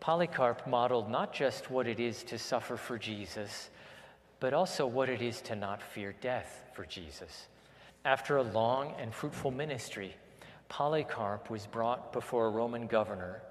Polycarp 0.00 0.66
modeled 0.66 1.10
not 1.10 1.32
just 1.32 1.70
what 1.70 1.86
it 1.86 2.00
is 2.00 2.22
to 2.24 2.38
suffer 2.38 2.76
for 2.76 2.98
Jesus, 2.98 3.70
but 4.40 4.52
also 4.52 4.86
what 4.86 5.08
it 5.08 5.22
is 5.22 5.40
to 5.42 5.54
not 5.54 5.82
fear 5.82 6.14
death 6.20 6.62
for 6.74 6.84
Jesus. 6.84 7.46
After 8.04 8.38
a 8.38 8.42
long 8.42 8.94
and 8.98 9.14
fruitful 9.14 9.52
ministry, 9.52 10.16
Polycarp 10.68 11.50
was 11.50 11.66
brought 11.66 12.12
before 12.12 12.46
a 12.46 12.50
Roman 12.50 12.86
governor 12.86 13.42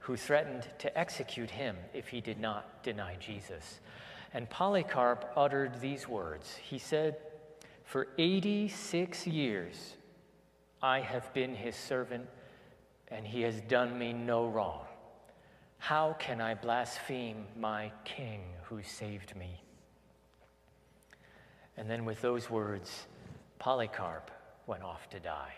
who 0.00 0.16
threatened 0.16 0.66
to 0.78 0.98
execute 0.98 1.50
him 1.50 1.76
if 1.94 2.08
he 2.08 2.20
did 2.20 2.40
not 2.40 2.82
deny 2.82 3.14
Jesus. 3.20 3.78
And 4.34 4.50
Polycarp 4.50 5.30
uttered 5.36 5.80
these 5.80 6.08
words 6.08 6.56
He 6.56 6.78
said, 6.78 7.18
For 7.84 8.08
86 8.18 9.26
years 9.26 9.94
I 10.82 11.00
have 11.00 11.32
been 11.34 11.54
his 11.54 11.76
servant, 11.76 12.26
and 13.10 13.26
he 13.26 13.42
has 13.42 13.60
done 13.62 13.98
me 13.98 14.12
no 14.12 14.46
wrong. 14.46 14.84
How 15.78 16.14
can 16.18 16.40
I 16.40 16.54
blaspheme 16.54 17.46
my 17.58 17.90
king 18.04 18.42
who 18.64 18.82
saved 18.82 19.34
me? 19.34 19.62
And 21.76 21.88
then, 21.88 22.04
with 22.04 22.20
those 22.20 22.50
words, 22.50 23.06
Polycarp 23.58 24.30
went 24.66 24.82
off 24.82 25.08
to 25.10 25.20
die. 25.20 25.54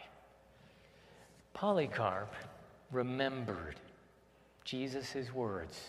Polycarp 1.52 2.34
remembered 2.92 3.76
Jesus' 4.64 5.32
words 5.34 5.80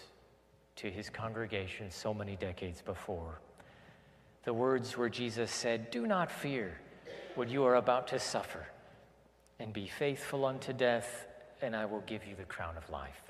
to 0.78 0.89
his 0.89 1.09
congregation 1.09 1.91
so 1.91 2.14
many 2.14 2.36
decades 2.36 2.82
before. 2.82 3.39
The 4.43 4.53
words 4.53 4.97
where 4.97 5.09
Jesus 5.09 5.51
said, 5.51 5.91
Do 5.91 6.07
not 6.07 6.32
fear 6.32 6.80
what 7.36 7.49
you 7.49 7.64
are 7.64 7.76
about 7.76 8.07
to 8.07 8.20
suffer, 8.20 8.66
and 9.59 9.72
be 9.72 9.88
faithful 9.88 10.45
unto 10.45 10.74
death, 10.74 11.28
and 11.64 11.76
I 11.76 11.86
will 11.86 12.01
give 12.01 12.26
you 12.26 12.36
the 12.36 12.43
crown 12.43 12.78
of 12.78 12.89
life. 12.89 13.22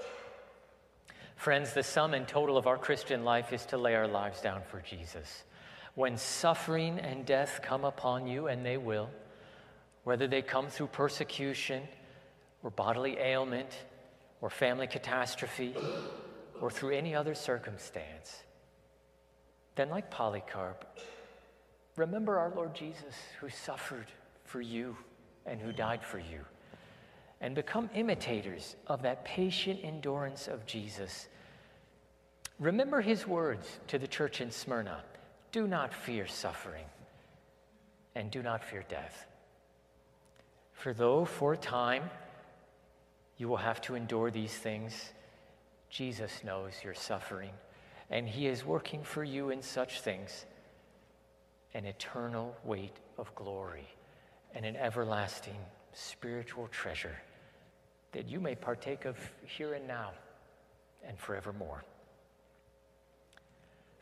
Friends, 1.35 1.73
the 1.73 1.83
sum 1.83 2.13
and 2.13 2.27
total 2.27 2.57
of 2.57 2.67
our 2.67 2.77
Christian 2.77 3.23
life 3.23 3.53
is 3.53 3.65
to 3.67 3.77
lay 3.77 3.95
our 3.95 4.07
lives 4.07 4.41
down 4.41 4.61
for 4.69 4.81
Jesus. 4.81 5.43
When 5.95 6.17
suffering 6.17 6.99
and 6.99 7.25
death 7.25 7.59
come 7.61 7.85
upon 7.85 8.27
you, 8.27 8.47
and 8.47 8.65
they 8.65 8.77
will, 8.77 9.09
whether 10.03 10.27
they 10.27 10.41
come 10.41 10.67
through 10.67 10.87
persecution 10.87 11.83
or 12.63 12.71
bodily 12.71 13.17
ailment 13.19 13.69
or 14.41 14.49
family 14.49 14.87
catastrophe 14.87 15.75
or 16.59 16.71
through 16.71 16.91
any 16.91 17.13
other 17.13 17.35
circumstance, 17.35 18.43
then, 19.75 19.89
like 19.89 20.11
Polycarp, 20.11 20.99
remember 21.95 22.37
our 22.37 22.53
Lord 22.55 22.75
Jesus 22.75 23.15
who 23.39 23.49
suffered 23.49 24.07
for 24.45 24.61
you 24.61 24.95
and 25.45 25.59
who 25.59 25.71
died 25.71 26.03
for 26.03 26.19
you. 26.19 26.45
And 27.43 27.53
become 27.53 27.91
imitators 27.93 28.75
of 28.87 29.03
that 29.03 29.23
patient 29.23 29.81
endurance 29.83 30.47
of 30.47 30.65
Jesus 30.65 31.27
Remember 32.59 33.01
his 33.01 33.27
words 33.27 33.67
to 33.87 33.97
the 33.97 34.07
church 34.07 34.39
in 34.39 34.51
Smyrna 34.51 35.03
do 35.51 35.67
not 35.67 35.93
fear 35.93 36.25
suffering, 36.25 36.85
and 38.15 38.31
do 38.31 38.41
not 38.41 38.63
fear 38.63 38.83
death. 38.87 39.25
For 40.71 40.93
though 40.93 41.25
for 41.25 41.53
a 41.53 41.57
time 41.57 42.09
you 43.37 43.47
will 43.47 43.57
have 43.57 43.81
to 43.81 43.95
endure 43.95 44.31
these 44.31 44.53
things, 44.53 45.11
Jesus 45.89 46.43
knows 46.43 46.73
your 46.83 46.93
suffering, 46.93 47.51
and 48.09 48.27
he 48.27 48.47
is 48.47 48.65
working 48.65 49.03
for 49.03 49.23
you 49.23 49.49
in 49.49 49.61
such 49.61 50.01
things 50.01 50.45
an 51.73 51.85
eternal 51.85 52.55
weight 52.63 52.95
of 53.17 53.33
glory 53.35 53.87
and 54.55 54.65
an 54.65 54.75
everlasting 54.75 55.57
spiritual 55.91 56.67
treasure 56.67 57.17
that 58.13 58.29
you 58.29 58.39
may 58.39 58.55
partake 58.55 59.05
of 59.05 59.17
here 59.45 59.73
and 59.73 59.87
now 59.87 60.11
and 61.05 61.19
forevermore. 61.19 61.83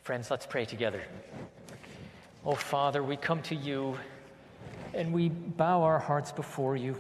Friends, 0.04 0.30
let's 0.30 0.46
pray 0.46 0.66
together. 0.66 1.04
Oh, 2.46 2.56
Father, 2.56 3.04
we 3.04 3.18
come 3.18 3.42
to 3.44 3.56
you 3.56 3.98
and 4.94 5.14
we 5.14 5.30
bow 5.30 5.84
our 5.84 6.00
hearts 6.00 6.32
before 6.32 6.76
you. 6.76 7.00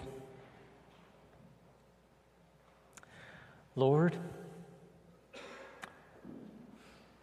Lord, 3.76 4.16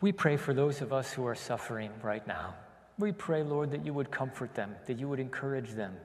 we 0.00 0.12
pray 0.12 0.36
for 0.36 0.54
those 0.54 0.80
of 0.80 0.92
us 0.92 1.12
who 1.12 1.26
are 1.26 1.34
suffering 1.34 1.90
right 2.02 2.26
now. 2.26 2.54
We 2.98 3.12
pray, 3.12 3.42
Lord, 3.42 3.70
that 3.70 3.86
you 3.86 3.94
would 3.94 4.10
comfort 4.10 4.54
them, 4.54 4.74
that 4.86 4.98
you 4.98 5.08
would 5.08 5.20
encourage 5.20 5.70
them. 5.70 5.96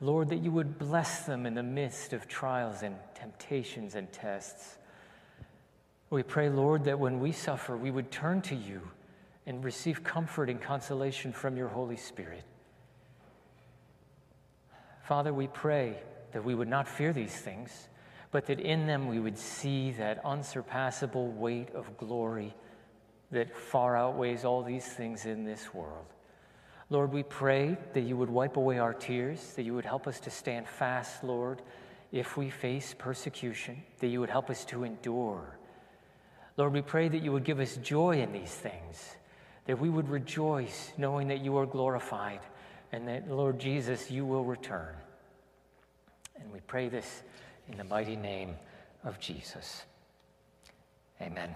Lord, 0.00 0.28
that 0.30 0.42
you 0.42 0.50
would 0.50 0.78
bless 0.78 1.20
them 1.20 1.46
in 1.46 1.54
the 1.54 1.62
midst 1.62 2.12
of 2.12 2.28
trials 2.28 2.82
and 2.82 2.96
temptations 3.18 3.94
and 3.94 4.12
tests. 4.12 4.78
We 6.10 6.22
pray, 6.22 6.48
Lord, 6.48 6.84
that 6.84 6.98
when 6.98 7.18
we 7.20 7.32
suffer, 7.32 7.76
we 7.76 7.90
would 7.90 8.10
turn 8.10 8.42
to 8.42 8.54
you 8.54 8.82
and 9.46 9.64
receive 9.64 10.04
comfort 10.04 10.48
and 10.50 10.60
consolation 10.60 11.32
from 11.32 11.56
your 11.56 11.68
Holy 11.68 11.96
Spirit. 11.96 12.44
Father, 15.02 15.32
we 15.32 15.46
pray 15.46 15.96
that 16.32 16.44
we 16.44 16.54
would 16.54 16.68
not 16.68 16.88
fear 16.88 17.12
these 17.12 17.34
things, 17.34 17.88
but 18.30 18.46
that 18.46 18.60
in 18.60 18.86
them 18.86 19.08
we 19.08 19.20
would 19.20 19.38
see 19.38 19.92
that 19.92 20.20
unsurpassable 20.24 21.28
weight 21.28 21.70
of 21.74 21.96
glory 21.96 22.54
that 23.30 23.56
far 23.56 23.96
outweighs 23.96 24.44
all 24.44 24.62
these 24.62 24.86
things 24.86 25.26
in 25.26 25.44
this 25.44 25.72
world. 25.72 26.06
Lord, 26.90 27.12
we 27.12 27.22
pray 27.24 27.76
that 27.94 28.02
you 28.02 28.16
would 28.16 28.30
wipe 28.30 28.56
away 28.56 28.78
our 28.78 28.94
tears, 28.94 29.54
that 29.54 29.62
you 29.62 29.74
would 29.74 29.84
help 29.84 30.06
us 30.06 30.20
to 30.20 30.30
stand 30.30 30.68
fast, 30.68 31.24
Lord, 31.24 31.62
if 32.12 32.36
we 32.36 32.50
face 32.50 32.94
persecution, 32.96 33.82
that 34.00 34.08
you 34.08 34.20
would 34.20 34.30
help 34.30 34.50
us 34.50 34.64
to 34.66 34.84
endure. 34.84 35.58
Lord, 36.56 36.72
we 36.72 36.82
pray 36.82 37.08
that 37.08 37.22
you 37.22 37.32
would 37.32 37.44
give 37.44 37.60
us 37.60 37.76
joy 37.76 38.20
in 38.20 38.32
these 38.32 38.54
things, 38.54 39.16
that 39.66 39.78
we 39.78 39.90
would 39.90 40.08
rejoice 40.08 40.92
knowing 40.96 41.28
that 41.28 41.40
you 41.40 41.56
are 41.58 41.66
glorified 41.66 42.40
and 42.92 43.06
that, 43.08 43.28
Lord 43.30 43.58
Jesus, 43.58 44.10
you 44.10 44.24
will 44.24 44.44
return. 44.44 44.94
And 46.40 46.52
we 46.52 46.60
pray 46.60 46.88
this 46.88 47.22
in 47.68 47.76
the 47.76 47.84
mighty 47.84 48.16
name 48.16 48.54
of 49.04 49.18
Jesus. 49.18 49.84
Amen. 51.20 51.54